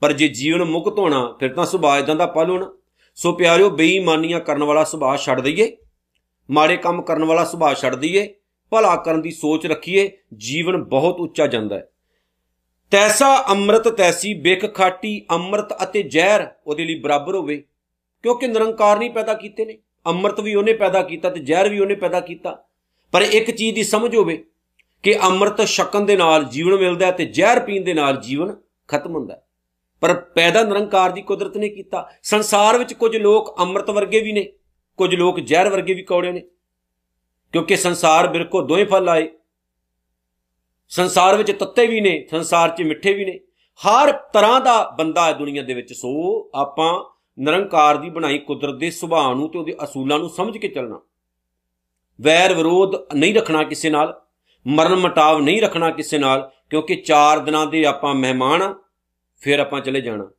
ਪਰ 0.00 0.12
ਜੇ 0.12 0.28
ਜੀਵਨ 0.28 0.64
ਮੁਕਤ 0.64 0.98
ਹੋਣਾ 0.98 1.36
ਫਿਰ 1.40 1.54
ਤਾਂ 1.54 1.66
ਸੁਭਾਅ 1.66 1.98
ਇਦਾਂ 1.98 2.16
ਦਾ 2.16 2.26
ਪਾਲੋ 2.26 2.58
ਨਾ। 2.58 2.74
ਸੋ 3.14 3.32
ਪਿਆਰਿਓ, 3.32 3.70
ਬੇਈਮਾਨੀਆਂ 3.70 4.40
ਕਰਨ 4.40 4.64
ਵਾਲਾ 4.64 4.84
ਸੁਭਾਅ 4.84 5.16
ਛੱਡ 5.16 5.40
ਦਈਏ। 5.40 5.76
ਮਾੜੇ 6.50 6.76
ਕੰਮ 6.76 7.02
ਕਰਨ 7.02 7.24
ਵਾਲਾ 7.24 7.44
ਸੁਭਾਅ 7.44 7.74
ਛੱਡ 7.74 7.94
ਦਈਏ। 7.94 8.34
ਭਲਾ 8.70 8.96
ਕਰਨ 8.96 9.22
ਦੀ 9.22 9.30
ਸੋਚ 9.30 9.66
ਰੱਖੀਏ। 9.66 10.10
ਜੀਵਨ 10.36 10.84
ਬਹੁਤ 10.84 11.20
ਉੱਚਾ 11.20 11.46
ਜਾਂਦਾ 11.46 11.78
ਹੈ। 11.78 11.88
ਤੈਸਾ 12.90 13.44
ਅੰਮ੍ਰਿਤ 13.50 13.88
ਤੈਸੀ 13.88 14.34
ਬਿਕ 14.34 14.74
ਖਾਟੀ 14.74 15.26
ਅੰਮ੍ਰਿਤ 15.30 15.82
ਅਤੇ 15.82 16.02
ਜ਼ਹਿਰ 16.02 16.46
ਉਹਦੇ 16.66 16.84
ਲਈ 16.84 16.98
ਬਰਾਬਰ 17.00 17.34
ਹੋਵੇ। 17.34 17.64
ਕਿਉਂਕਿ 18.22 18.46
ਨਿਰੰਕਾਰ 18.46 18.98
ਨਹੀਂ 18.98 19.10
ਪੈਦਾ 19.10 19.34
ਕੀਤੇ 19.34 19.64
ਨੇ। 19.64 19.78
ਅੰਮ੍ਰਿਤ 20.06 20.40
ਵੀ 20.40 20.54
ਉਹਨੇ 20.54 20.72
ਪੈਦਾ 20.72 21.02
ਕੀਤਾ 21.02 21.30
ਤੇ 21.30 21.40
ਜ਼ਹਿਰ 21.40 21.68
ਵੀ 21.68 21.80
ਉਹਨੇ 21.80 21.94
ਪੈਦਾ 21.94 22.20
ਕੀਤਾ। 22.20 22.64
ਪਰ 23.12 23.22
ਇੱਕ 23.22 23.50
ਚੀਜ਼ 23.50 23.74
ਦੀ 23.74 23.84
ਸਮਝ 23.84 24.16
ਹੋਵੇ 24.16 24.44
ਕਿ 25.02 25.18
ਅੰਮ੍ਰਿਤ 25.18 25.64
ਛਕਣ 25.64 26.00
ਦੇ 26.00 26.16
ਨਾਲ 26.16 26.44
ਜੀਵਨ 26.44 26.76
ਮਿਲਦਾ 26.76 27.10
ਤੇ 27.10 27.24
ਜ਼ਹਿਰ 27.24 27.60
ਪੀਣ 27.60 27.84
ਦੇ 27.84 27.94
ਨਾਲ 27.94 28.16
ਜੀਵਨ 28.16 28.56
ਖਤਮ 28.88 29.14
ਹੁੰਦਾ 29.14 29.42
ਪਰ 30.00 30.14
ਪੈਦਾ 30.14 30.62
ਨਿਰੰਕਾਰ 30.62 31.10
ਦੀ 31.10 31.22
ਕੁਦਰਤ 31.22 31.56
ਨੇ 31.56 31.68
ਕੀਤਾ। 31.68 32.10
ਸੰਸਾਰ 32.22 32.78
ਵਿੱਚ 32.78 32.94
ਕੁਝ 32.94 33.16
ਲੋਕ 33.16 33.58
ਅੰਮ੍ਰਿਤ 33.58 33.90
ਵਰਗੇ 33.90 34.20
ਵੀ 34.20 34.32
ਨੇ, 34.32 34.52
ਕੁਝ 34.96 35.14
ਲੋਕ 35.14 35.40
ਜ਼ਹਿਰ 35.40 35.68
ਵਰਗੇ 35.68 35.94
ਵੀ 35.94 36.02
ਕੌੜੇ 36.02 36.32
ਨੇ। 36.32 36.40
ਕਿਉਂਕਿ 37.52 37.76
ਸੰਸਾਰ 37.76 38.26
ਬਿਰਕੋ 38.26 38.62
ਦੋਵੇਂ 38.62 38.86
ਫਲ 38.86 39.08
ਆਏ। 39.08 39.28
ਸੰਸਾਰ 40.88 41.36
ਵਿੱਚ 41.36 41.52
ਤੱਤੇ 41.52 41.86
ਵੀ 41.86 42.00
ਨੇ, 42.00 42.26
ਸੰਸਾਰ 42.30 42.68
'ਚ 42.68 42.82
ਮਿੱਠੇ 42.82 43.12
ਵੀ 43.12 43.24
ਨੇ। 43.24 43.40
ਹਰ 43.76 44.12
ਤਰ੍ਹਾਂ 44.12 44.60
ਦਾ 44.60 44.94
ਬੰਦਾ 44.98 45.24
ਹੈ 45.24 45.32
ਦੁਨੀਆ 45.32 45.62
ਦੇ 45.62 45.74
ਵਿੱਚ। 45.74 45.92
ਸੋ 45.92 46.50
ਆਪਾਂ 46.54 47.04
ਨਿਰੰਕਾਰ 47.38 47.96
ਦੀ 47.96 48.10
ਬਣਾਈ 48.10 48.38
ਕੁਦਰਤ 48.38 48.74
ਦੇ 48.74 48.90
ਸੁਭਾਅ 48.90 49.34
ਨੂੰ 49.34 49.50
ਤੇ 49.50 49.58
ਉਹਦੇ 49.58 49.76
ਅਸੂਲਾਂ 49.84 50.18
ਨੂੰ 50.18 50.30
ਸਮਝ 50.30 50.58
ਕੇ 50.58 50.68
ਚੱਲਣਾ। 50.68 51.00
ਵੈਰ 52.20 52.54
ਵਿਰੋਧ 52.54 53.14
ਨਹੀਂ 53.14 53.34
ਰੱਖਣਾ 53.34 53.62
ਕਿਸੇ 53.62 53.90
ਨਾਲ। 53.90 54.20
ਮਰਨ 54.66 54.94
ਮਟਾਵ 54.96 55.40
ਨਹੀਂ 55.40 55.60
ਰੱਖਣਾ 55.62 55.90
ਕਿਸੇ 55.90 56.18
ਨਾਲ, 56.18 56.50
ਕਿਉਂਕਿ 56.70 56.96
4 56.96 57.40
ਦਿਨਾਂ 57.40 57.66
ਦੇ 57.66 57.84
ਆਪਾਂ 57.84 58.14
ਮਹਿਮਾਨ 58.14 58.74
ਫਿਰ 59.42 59.58
ਆਪਾਂ 59.58 59.80
ਚਲੇ 59.80 60.00
ਜਾਣਾ। 60.00 60.30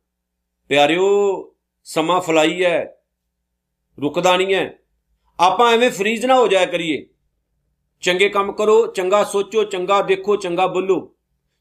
ਪਿਆਰਿਓ, 0.70 1.54
ਸਮਾਂ 1.86 2.20
ਫਲਾਈ 2.20 2.64
ਹੈ 2.64 2.84
ਰੁਕਦਾ 3.98 4.36
ਨਹੀਂ 4.36 4.54
ਹੈ 4.54 4.78
ਆਪਾਂ 5.38 5.72
ਐਵੇਂ 5.72 5.90
ਫਰੀਜ਼ 5.90 6.24
ਨਾ 6.26 6.34
ਹੋ 6.34 6.46
ਜਾਇਆ 6.48 6.66
ਕਰੀਏ। 6.66 7.06
ਚੰਗੇ 8.02 8.28
ਕੰਮ 8.28 8.52
ਕਰੋ, 8.52 8.86
ਚੰਗਾ 8.86 9.22
ਸੋਚੋ, 9.24 9.64
ਚੰਗਾ 9.64 10.00
ਦੇਖੋ, 10.02 10.36
ਚੰਗਾ 10.36 10.66
ਬੋਲੋ। 10.66 11.14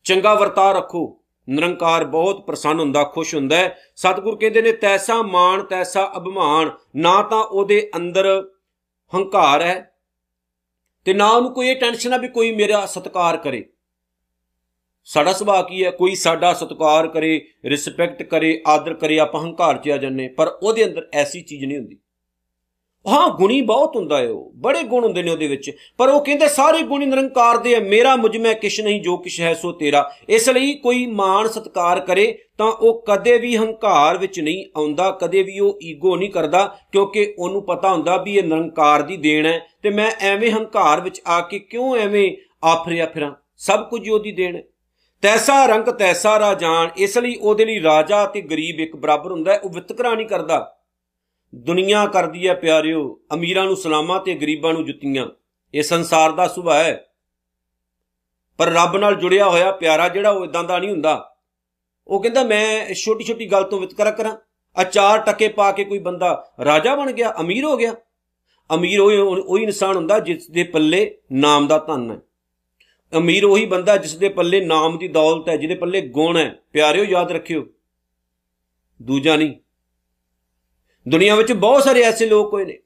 ਚੰਗਾ 0.05 0.33
ਵਰਤਾ 0.33 0.71
ਰੱਖੋ। 0.71 1.19
ਨਿਰੰਕਾਰ 1.47 2.03
ਬਹੁਤ 2.05 2.45
ਪ੍ਰਸੰਨ 2.45 2.79
ਹੁੰਦਾ, 2.79 3.03
ਖੁਸ਼ 3.03 3.33
ਹੁੰਦਾ 3.35 3.55
ਹੈ 3.55 3.77
ਸਤਿਗੁਰ 3.95 4.37
ਕਹਿੰਦੇ 4.37 4.61
ਨੇ, 4.61 4.71
ਤੈਸਾ 4.71 5.21
ਮਾਣ, 5.21 5.63
ਤੈਸਾ 5.63 6.11
ਅਭਿਮਾਨ, 6.17 6.71
ਨਾ 6.95 7.21
ਤਾਂ 7.21 7.39
ਉਹਦੇ 7.39 7.89
ਅੰਦਰ 7.95 8.27
ਹੰਕਾਰ 9.13 9.61
ਹੈ 9.61 9.92
ਤੇ 11.05 11.13
ਨਾ 11.13 11.29
ਉਹਨੂੰ 11.29 11.53
ਕੋਈ 11.53 11.67
ਇਹ 11.67 11.75
ਟੈਨਸ਼ਨ 11.75 12.13
ਆ 12.13 12.17
ਵੀ 12.17 12.27
ਕੋਈ 12.27 12.51
ਮੇਰਾ 12.51 12.85
ਸਤਿਕਾਰ 12.85 13.37
ਕਰੇ। 13.37 13.65
ਸਾਡਾ 15.03 15.33
ਸੁਭਾਅ 15.33 15.61
ਕੀ 15.61 15.83
ਹੈ? 15.85 15.91
ਕੋਈ 15.91 16.15
ਸਾਡਾ 16.15 16.53
ਸਤਿਕਾਰ 16.53 17.07
ਕਰੇ 17.07 17.49
ਰਿਸਪੈਕਟ 17.65 18.23
ਕਰੇ, 18.23 18.63
ਆਦਰ 18.67 18.93
ਕਰੇ, 18.93 19.19
ਆਪਾਂ 19.19 19.41
ਹੰਕਾਰ 19.41 19.77
'ਚ 19.77 19.89
ਆ 19.89 19.97
ਜੰਨੇ 19.97 20.27
ਪਰ 20.27 20.47
ਉਹਦੇ 20.47 20.85
ਅੰਦਰ 20.85 21.09
ਐਸੀ 21.13 21.41
ਚੀਜ਼ 21.41 21.65
ਨਹੀਂ 21.65 21.77
ਹੁੰਦੀ। 21.77 21.97
ਹਾਂ, 23.07 23.29
ਗੁਣੀ 23.29 23.61
ਬਹੁਤ 23.61 23.95
ਹੁੰਦਾ 23.95 24.17
ਹੈ 24.17 24.29
ਉਹ। 24.29 24.51
ਬੜੇ 24.55 24.83
ਗੁਣ 24.83 25.03
ਹੁੰਦੇ 25.03 25.23
ਨੇ 25.23 25.31
ਉਹਦੇ 25.31 25.47
ਵਿੱਚ। 25.47 25.71
ਪਰ 25.97 26.09
ਉਹ 26.09 26.25
ਕਹਿੰਦੇ, 26.25 26.47
ਸਾਰੇ 26.47 26.81
ਗੁਣੀ 26.81 27.05
ਨਿਰੰਕਾਰ 27.05 27.57
ਦੇ 27.57 27.75
ਹੈ 27.75 27.79
ਮੇਰਾ 27.79 28.15
ਮੁਝ 28.15 28.37
ਮੈਂ 28.37 28.55
ਕਿਛ 28.55 28.81
ਨਹੀਂ, 28.81 29.01
ਜੋ 29.01 29.17
ਕਿਛ 29.17 29.41
ਹੈ 29.41 29.53
ਸੋ 29.53 29.71
ਤੇਰਾ। 29.71 30.11
ਇਸ 30.29 30.49
ਲਈ 30.49 30.73
ਕੋਈ 30.73 31.05
ਮਾਣ 31.05 31.47
ਸਤਕਾਰ 31.47 31.99
ਕਰੇ 31.99 32.39
ਤਾਂ 32.57 32.67
ਉਹ 32.67 33.03
ਕਦੇ 33.07 33.37
ਵੀ 33.37 33.57
ਹੰਕਾਰ 33.57 34.17
ਵਿੱਚ 34.17 34.39
ਨਹੀਂ 34.39 34.65
ਆਉਂਦਾ, 34.77 35.11
ਕਦੇ 35.11 35.43
ਵੀ 35.43 35.59
ਉਹ 35.59 35.79
ਈਗੋ 35.83 36.15
ਨਹੀਂ 36.15 36.29
ਕਰਦਾ, 36.29 36.77
ਕਿਉਂਕਿ 36.91 37.35
ਉਹਨੂੰ 37.39 37.65
ਪਤਾ 37.65 37.91
ਹੁੰਦਾ 37.91 38.17
ਵੀ 38.17 38.37
ਇਹ 38.37 38.43
ਨਿਰੰਕਾਰ 38.43 39.01
ਦੀ 39.01 39.17
ਦੇਣ 39.17 39.45
ਹੈ। 39.45 39.65
ਤੇ 39.83 39.89
ਮੈਂ 39.89 40.11
ਐਵੇਂ 40.19 40.51
ਹੰਕਾਰ 40.51 41.01
ਵਿੱਚ 41.01 41.21
ਆ 41.27 41.41
ਕੇ 41.41 41.59
ਕਿਉਂ 41.59 41.95
ਐਵੇਂ 41.95 42.31
ਆਫਰਿਆ 42.63 43.05
ਫਿਰਾਂ? 43.05 43.31
ਸਭ 43.57 43.89
ਕੁਝ 43.89 44.09
ਉਹਦੀ 44.09 44.31
ਦੇਣ 44.31 44.55
ਹੈ। 44.55 44.63
ਤੈਸਾ 45.21 45.65
ਰੰਗ 45.65 45.83
ਤੈਸਾ 45.83 46.39
ਰਾਜਾਨ, 46.39 46.89
ਇਸ 46.97 47.17
ਲਈ 47.17 47.35
ਉਹਦੇ 47.41 47.65
ਲਈ 47.65 47.81
ਰਾਜਾ 47.81 48.25
ਤੇ 48.25 48.41
ਗਰੀਬ 48.41 48.79
ਇੱਕ 48.79 48.95
ਬਰਾਬਰ 48.95 49.31
ਹੁੰਦਾ 49.31 49.59
ਉਹ 49.63 49.69
ਵਿਤਕਰਾ 49.69 50.15
ਨਹੀਂ 50.15 50.27
ਕਰਦਾ। 50.27 50.75
ਦੁਨੀਆ 51.53 52.05
ਕਰਦੀ 52.05 52.47
ਹੈ 52.47 52.53
ਪਿਆਰਿਓ, 52.53 53.19
ਅਮੀਰਾਂ 53.33 53.65
ਨੂੰ 53.65 53.75
ਸਲਾਮਾਂ 53.75 54.19
ਤੇ 54.19 54.35
ਗਰੀਬਾਂ 54.35 54.73
ਨੂੰ 54.73 54.85
ਜੁੱਤੀਆਂ। 54.85 55.27
ਇਹ 55.73 55.83
ਸੰਸਾਰ 55.83 56.31
ਦਾ 56.31 56.47
ਸੁਭਾਅ 56.47 56.83
ਹੈ 56.83 57.05
ਪਰ 58.57 58.67
ਰੱਬ 58.67 58.97
ਨਾਲ 58.97 59.15
ਜੁੜਿਆ 59.15 59.49
ਹੋਇਆ 59.49 59.71
ਪਿਆਰਾ 59.71 60.07
ਜਿਹੜਾ 60.07 60.29
ਉਹ 60.29 60.45
ਇਦਾਂ 60.45 60.63
ਦਾ 60.63 60.79
ਨਹੀਂ 60.79 60.89
ਹੁੰਦਾ। 60.89 61.35
ਉਹ 62.07 62.23
ਕਹਿੰਦਾ, 62.23 62.43
ਮੈਂ 62.43 62.93
ਛੋਟੀ 62.93 63.23
ਛੋਟੀ 63.23 63.51
ਗੱਲ 63.51 63.63
ਤੋਂ 63.63 63.79
ਵਿਤਕਰਾ 63.79 64.11
ਕਰਾਂ। 64.11 64.35
ਆ 64.77 64.83
ਚਾਰ 64.83 65.19
ਟਕੇ 65.19 65.47
ਪਾ 65.47 65.71
ਕੇ 65.71 65.83
ਕੋਈ 65.83 65.99
ਬੰਦਾ 65.99 66.51
ਰਾਜਾ 66.65 66.95
ਬਣ 66.95 67.11
ਗਿਆ, 67.11 67.33
ਅਮੀਰ 67.41 67.63
ਹੋ 67.63 67.77
ਗਿਆ। 67.77 67.95
ਅਮੀਰ 68.75 68.99
ਉਹ 68.99 69.11
ਉਹ 69.37 69.59
ਇਨਸਾਨ 69.59 69.95
ਹੁੰਦਾ 69.95 70.19
ਜਿਸ 70.19 70.49
ਦੇ 70.51 70.63
ਪੱਲੇ 70.63 71.17
ਨਾਮ 71.31 71.67
ਦਾ 71.67 71.77
ਧਨ 71.77 72.11
ਹੈ 72.11 72.17
ਅਮੀਰ 73.17 73.45
ਉਹੀ 73.45 73.65
ਬੰਦਾ 73.65 73.97
ਜਿਸ 73.97 74.15
ਦੇ 74.15 74.29
ਪੱਲੇ 74.29 74.65
ਨਾਮ 74.65 74.97
ਦੀ 74.97 75.07
ਦੌਲਤ 75.07 75.49
ਹੈ 75.49 75.57
ਜਿਹਦੇ 75.57 75.75
ਪੱਲੇ 75.75 76.01
ਗੁਣ 76.01 76.37
ਹੈ 76.37 76.55
ਪਿਆਰਿਓ, 76.73 77.03
ਯਾਦ 77.03 77.31
ਰੱਖਿਓ। 77.31 77.65
ਦੂਜਾ 79.01 79.35
ਨਹੀਂ 79.35 79.53
ਦੁਨੀਆ 81.07 81.35
ਵਿੱਚ 81.35 81.51
ਬਹੁਤ 81.53 81.83
ਸਾਰੇ 81.83 82.01
ਐਸੇ 82.01 82.25
ਲੋਕ 82.25 82.53
ਹੋਏ 82.53 82.65
ਨੇ। 82.65 82.77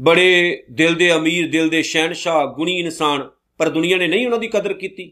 ਬੜੇ 0.00 0.64
ਦਿਲ 0.70 0.94
ਦੇ 0.94 1.12
ਅਮੀਰ, 1.12 1.50
ਦਿਲ 1.50 1.68
ਦੇ 1.68 1.82
ਸ਼ਹਿਨशाह 1.82 2.44
ਗੁਣੀ 2.46 2.78
ਇਨਸਾਨ, 2.78 3.30
ਪਰ 3.58 3.68
ਦੁਨੀਆ 3.68 3.96
ਨੇ 3.96 4.06
ਨਹੀਂ 4.06 4.26
ਉਹਨਾਂ 4.26 4.38
ਦੀ 4.38 4.48
ਕਦਰ 4.48 4.72
ਕੀਤੀ, 4.72 5.10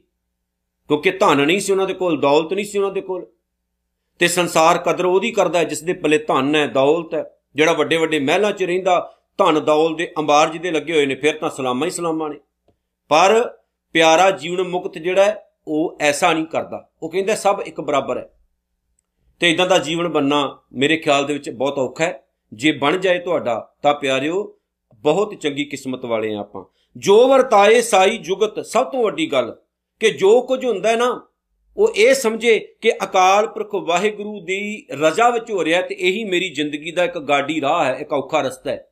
ਕਿਉਂਕਿ 0.88 1.11
ਧਨ 1.11 1.46
ਨਹੀਂ 1.46 1.61
ਸੀ 1.61 1.72
ਉਹਨਾਂ 1.72 1.87
ਦੇ 1.87 1.94
ਕੋਲ, 1.94 2.20
ਦੌਲਤ 2.20 2.52
ਨਹੀਂ 2.52 2.64
ਸੀ 2.64 2.78
ਉਹਨਾਂ 2.78 2.90
ਦੇ 2.90 3.00
ਕੋਲ। 3.00 3.26
ਤੇ 4.18 4.28
ਸੰਸਾਰ 4.28 4.78
ਕਦਰ 4.78 5.04
ਉਹਦੀ 5.04 5.30
ਕਰਦਾ 5.30 5.64
ਜਿਸ 5.64 5.82
ਦੇ 5.82 5.92
ਪੱਲੇ 5.92 6.18
ਧਨ 6.18 6.54
ਹੈ, 6.54 6.66
ਦੌਲਤ 6.66 7.14
ਹੈ। 7.14 7.24
ਜਿਹੜਾ 7.54 7.72
ਵੱਡੇ 7.72 7.96
ਵੱਡੇ 7.96 8.20
ਮਹਿਲਾਂ 8.20 8.52
'ਚ 8.52 8.62
ਰਹਿੰਦਾ, 8.62 9.14
ਧਨ, 9.38 9.64
ਦੌਲਤ 9.64 9.98
ਦੇ 9.98 10.12
ਅੰਬਾਰ 10.18 10.48
ਜਿਹਦੇ 10.48 10.70
ਲੱਗੇ 10.70 10.92
ਹੋਏ 10.92 11.06
ਨੇ, 11.06 11.14
ਫਿਰ 11.14 11.38
ਤਾਂ 11.38 11.50
ਸਲਾਮਾਂ 11.50 11.87
ਹੀ 11.87 11.90
ਸਲਾਮਾਂ 11.90 12.30
ਨੇ। 12.30 12.37
ਪਰ 13.08 13.58
ਪਿਆਰਾ 13.92 14.30
ਜੀਵਨ 14.30 14.62
ਮੁਕਤ 14.62 14.98
ਜਿਹੜਾ 14.98 15.24
ਹੈ, 15.24 15.48
ਉਹ 15.68 15.98
ਐਸਾ 16.00 16.32
ਨਹੀਂ 16.32 16.46
ਕਰਦਾ। 16.46 16.88
ਉਹ 17.02 17.11
ਕਹਿੰਦਾ 17.11 17.35
ਸਭ 17.35 17.62
ਇੱਕ 17.66 17.80
ਬਰਾਬਰ 17.80 18.18
ਹੈ। 18.18 18.30
ਤੇ 19.42 19.50
ਇਦਾਂ 19.50 19.66
ਦਾ 19.66 19.78
ਜੀਵਨ 19.78 20.09
ਬੰਨਾ 20.09 20.61
ਮੇਰੇ 20.72 20.96
ਖਿਆਲ 20.96 21.26
ਦੇ 21.26 21.33
ਵਿੱਚ 21.33 21.50
ਬਹੁਤ 21.50 21.78
ਔਖਾ 21.78 22.05
ਹੈ। 22.05 22.22
ਜੇ 22.52 22.72
ਬਣ 22.72 22.96
ਜਾਏ 22.96 23.18
ਤੁਹਾਡਾ, 23.18 23.74
ਤਾਂ 23.83 23.94
ਪਿਆਰਿਓ, 23.94 24.59
ਬਹੁਤ 24.94 25.35
ਚੰਗੀ 25.35 25.64
ਕਿਸਮਤ 25.64 26.05
ਵਾਲੇ 26.05 26.35
ਆ 26.35 26.38
ਆਪਾਂ। 26.38 26.64
ਜੋ 26.96 27.28
ਵਰਤਾਏ 27.28 27.81
ਸਾਈ 27.81 28.18
ਜੁਗਤ, 28.18 28.66
ਸਭ 28.66 28.87
ਤੋਂ 28.87 29.05
ਵੱਡੀ 29.05 29.33
ਗੱਲ, 29.33 29.57
ਕਿ 30.00 30.11
ਜੋ 30.11 30.40
ਕੁਝ 30.40 30.66
ਹੁੰਦਾ 30.66 30.88
ਹੈ 30.88 30.96
ਨਾ, 30.96 31.26
ਉਹ 31.76 31.92
ਇਹ 31.96 32.14
ਸਮਝੇ 32.14 32.74
ਕਿ 32.81 32.92
ਅਕਾਲ 32.92 33.46
ਪੁਰਖ 33.46 33.74
ਵਾਹਿਗੁਰੂ 33.74 34.40
ਦੀ 34.40 34.87
ਰਜ਼ਾ 34.90 35.31
ਵਿੱਚ 35.31 35.50
ਹੋ 35.50 35.64
ਰਿਹਾ 35.64 35.83
ਤੇ 35.83 35.96
ਇਹੀ 35.98 36.24
ਮੇਰੀ 36.24 36.48
ਜ਼ਿੰਦਗੀ 36.48 36.90
ਦਾ 36.90 37.05
ਇੱਕ 37.05 37.18
ਗਾਡੀ 37.18 37.61
ਰਾਹ 37.61 37.85
ਹੈ, 37.85 37.98
ਇੱਕ 38.00 38.12
ਔਖਾ 38.12 38.40
ਰਸਤਾ 38.40 38.70
ਹੈ। 38.70 38.88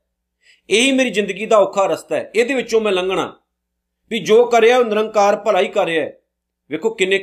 ਇਹੀ 0.70 0.92
ਮੇਰੀ 0.92 1.10
ਜ਼ਿੰਦਗੀ 1.10 1.46
ਦਾ 1.46 1.58
ਔਖਾ 1.58 1.86
ਰਸਤਾ 1.86 2.16
ਹੈ। 2.16 2.30
ਇਹਦੇ 2.34 2.54
ਵਿੱਚੋਂ 2.54 2.80
ਮੈਂ 2.80 2.92
ਲੰਘਣਾ। 2.92 3.40
ਵੀ 4.10 4.18
ਜੋ 4.18 4.44
ਕਰਿਆ, 4.44 4.78
ਉਹ 4.78 4.84
ਨਿਰੰਕਾਰ 4.84 5.36
ਭਲਾਈ 5.36 5.68
ਕਰ 5.68 5.84
ਰਿਹਾ 5.84 6.04
ਹੈ। 6.04 6.20
ਵੇਖੋ 6.70 6.94
ਕਿੰਨੇ 6.94 7.18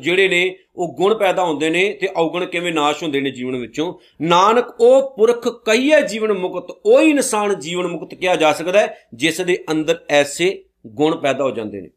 ਜਿਹੜੇ 0.00 0.28
ਨੇ, 0.28 0.58
ਉਹ 0.76 0.94
ਗੁਣ 0.94 1.14
ਪੈਦਾ 1.14 1.44
ਹੁੰਦੇ 1.44 1.70
ਨੇ 1.70 1.92
ਤੇ 1.92 2.08
ਔਗਣ 2.16 2.44
ਕਿਵੇਂ 2.44 2.72
ਨਾਸ਼ 2.72 3.02
ਹੁੰਦੇ 3.02 3.20
ਨੇ 3.20 3.30
ਜੀਵਨ 3.30 3.56
ਵਿੱਚੋਂ। 3.56 3.94
ਨਾਨਕ, 4.22 4.80
ਉਹ 4.80 5.16
ਪੁਰਖ 5.16 5.48
ਕਹੀਏ 5.64 6.00
ਜੀਵਨ 6.08 6.32
ਮੁਕਤ, 6.32 6.70
ਉਹੀ 6.86 7.10
ਇਨਸਾਨ 7.10 7.60
ਜੀਵਨ 7.60 7.86
ਮੁਕਤ 7.86 8.14
ਕਿਹਾ 8.14 8.36
ਜਾ 8.36 8.52
ਸਕਦਾ 8.52 8.80
ਹੈ, 8.80 8.98
ਜਿਸ 9.14 9.40
ਦੇ 9.40 9.64
ਅੰਦਰ 9.70 10.04
ਐਸੇ 10.10 10.64
ਗੁਣ 10.86 11.16
ਪੈਦਾ 11.16 11.44
ਹੋ 11.44 11.50
ਜਾਂਦੇ 11.50 11.80
ਨੇ। 11.80 11.90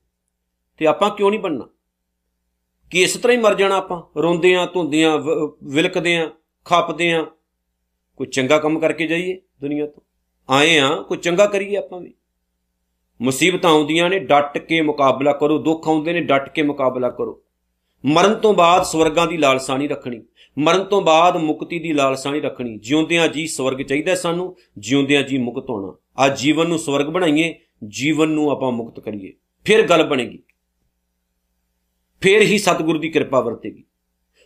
ਤੇ 0.78 0.88
ਆਪਾਂ 0.88 1.10
ਕਿਉਂ 1.10 1.32
ਨਹੀਂ 1.32 1.40
ਬਣਨਾ? 1.40 1.70
ਕਿ 2.90 3.02
ਇਸ 3.02 3.14
ਤਰ੍ਹਾਂ 3.14 3.38
ਹੀ 3.38 3.42
ਮਰ 3.42 3.56
ਜਾਣਾ 3.56 3.76
ਆਪਾਂ, 3.76 4.22
ਰੋਂਦੇ 4.22 4.56
ਆਂ, 4.56 4.68
ਧੁੰਦੇ 4.74 5.04
ਆਂ 5.04 5.18
ਵਿਲਕਦੇ 5.64 6.18
ਆਂ, 6.18 6.30
ਖੱਪਦੇ 6.66 7.12
ਆਂ। 7.12 7.26
ਕੋਈ 8.16 8.28
ਚੰਗਾ 8.28 8.60
ਕੰਮ 8.60 8.80
ਕਰਕੇ 8.80 9.08
ਜਾਈਏ 9.08 9.42
ਦੁਨੀਆ 9.62 9.86
ਤੋਂ। 9.86 10.02
ਆਏ 10.50 10.78
ਆਂ, 10.78 11.04
ਕੋਈ 11.04 11.18
ਚੰਗਾ 11.18 11.46
ਕਰੀਏ 11.46 11.76
ਆਪਾਂ 11.76 12.02
ਵੀ। 12.02 12.14
ਮੁਸੀਬਤਾਂ 13.22 13.72
ਆਉਂਦੀਆਂ 13.72 14.10
ਨੇ, 14.10 14.20
ਡਟ 14.20 14.58
ਕੇ 14.58 14.82
ਮੁਕਾਬਲਾ 14.82 15.34
ਕਰੋ, 15.34 15.58
ਦੁੱਖ 15.58 15.88
ਆਉਂਦੇ 15.88 16.14
ਨੇ, 16.14 16.20
ਡਟ 16.22 16.50
ਕੇ 16.50 16.62
ਮੁਕਾਬਲਾ 16.62 17.10
ਕਰੋ। 17.10 17.45
ਮਰਨ 18.06 18.36
ਤੋਂ 18.36 18.54
ਬਾਅਦ 18.54 18.84
ਸਵਰਗਾਂ 18.84 19.28
ਦੀ 19.28 19.38
ਲਾਲਸਾ 19.38 19.78
ਨਹੀਂ 19.78 19.90
ਰੱਖਣੀ, 19.90 20.22
ਮਰਨ 20.58 20.84
ਤੋਂ 20.84 21.02
ਬਾਅਦ 21.02 21.38
ਮੁਕਤੀ 21.38 21.80
ਦੀ 21.80 21.94
ਲਾਲਸਾ 21.94 22.32
ਨਹੀਂ 22.32 22.42
ਰੱਖਣੀ, 22.42 22.78
ਜਿਉਂਦਿਆਂ 22.78 23.28
ਜੀ 23.28 23.48
ਸਵਰਗ 23.48 23.82
ਚਾਹੀਦਾ 23.82 24.16
ਸਾਨੂੰ, 24.16 24.58
ਜਿਉਂਦਿਆਂ 24.78 25.24
ਜੀ 25.24 25.38
ਮੁਕਤ 25.38 25.70
ਹੋਣਾ। 25.70 25.96
ਆ 26.18 26.28
ਜੀਵਨ 26.28 26.68
ਨੂੰ 26.68 26.80
ਸਵਰਗ 26.80 27.06
ਬਣਾਈਏ, 27.06 27.60
ਜੀਵਨ 27.88 28.30
ਨੂੰ 28.30 28.52
ਆਪਾਂ 28.52 28.72
ਮੁਕਤ 28.72 29.00
ਕਰੀਏ। 29.00 29.34
ਫਿਰ 29.66 29.82
ਗੱਲ 29.88 30.04
ਬਣੇਗੀ। 30.04 30.44
ਫੇਰ 32.22 32.42
ਹੀ 32.42 32.58
ਸਤਿਗੁਰੂ 32.58 33.00
ਦੀ 33.00 33.10
ਕਿਰਪਾ 33.10 33.40
ਵਰਤੇਗੀ। 33.40 33.84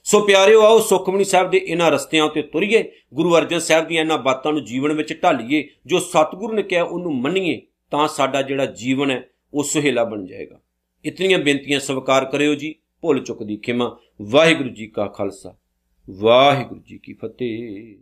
ਸੋ 0.04 0.20
ਪਿਆਰਿਓ, 0.20 0.62
ਆਓ 0.62 0.80
ਸੁਖਮਨੀ 0.80 1.24
ਸਾਹਿਬ 1.24 1.50
ਦੇ 1.50 1.58
ਇਹਨਾਂ 1.58 1.92
ਰਸਤਿਆਂ 1.92 2.24
ਉੱਤੇ 2.24 2.42
ਤੁਰੀਏ, 2.42 2.92
ਗੁਰੂ 3.14 3.38
ਅਰਜਨ 3.38 3.60
ਸਾਹਿਬ 3.60 3.88
ਦੀਆਂ 3.88 4.02
ਇਹਨਾਂ 4.02 4.18
ਬਾਤਾਂ 4.18 4.52
ਨੂੰ 4.52 4.66
ਜੀਵਨ 4.66 4.94
ਵਿੱਚ 4.94 5.20
ਢਾਲੀਏ, 5.24 5.68
ਜੋ 5.86 6.00
ਸਤਿਗੁਰੂ 6.00 6.54
ਨੇ 6.54 6.64
ਕਿਹਾ 6.64 6.84
ਉਹਨੂੰ 6.84 7.16
ਮੰਨੀਏ, 7.16 7.62
ਤਾਂ 7.92 8.08
ਸਾਡਾ 8.08 8.42
ਜਿਹੜਾ 8.42 8.66
ਜੀਵਨ 8.66 9.12
ਹੈ, 9.12 9.30
ਉਹ 9.54 9.64
ਸੁਹੇਲਾ 9.64 10.04
ਬਣ 10.04 10.26
ਜਾਏਗਾ। 10.26 10.60
ਇਤਨੀਆਂ 11.06 11.40
ਬੇਨਤੀਆਂ 11.40 11.80
ਸਵੀਕਾਰ 11.80 12.26
ਕਰਿਓ 12.26 12.56
ਜੀ। 12.56 12.76
ਭੁੱਲ 13.02 13.24
ਚੁੱਕ 13.24 13.44
ਦੀ 13.44 13.58
ਖਿਮਾ। 13.58 13.98
ਵਾਹਿਗੁਰੂ 14.22 14.70
ਜੀ 14.70 14.88
ਕਾ 14.88 15.08
ਖਾਲਸਾ। 15.08 15.56
ਵਾਹਿਗੁਰੂ 16.10 16.82
ਜੀ 16.82 16.98
ਕੀ 16.98 17.14
ਫਤਿਹ। 17.14 17.98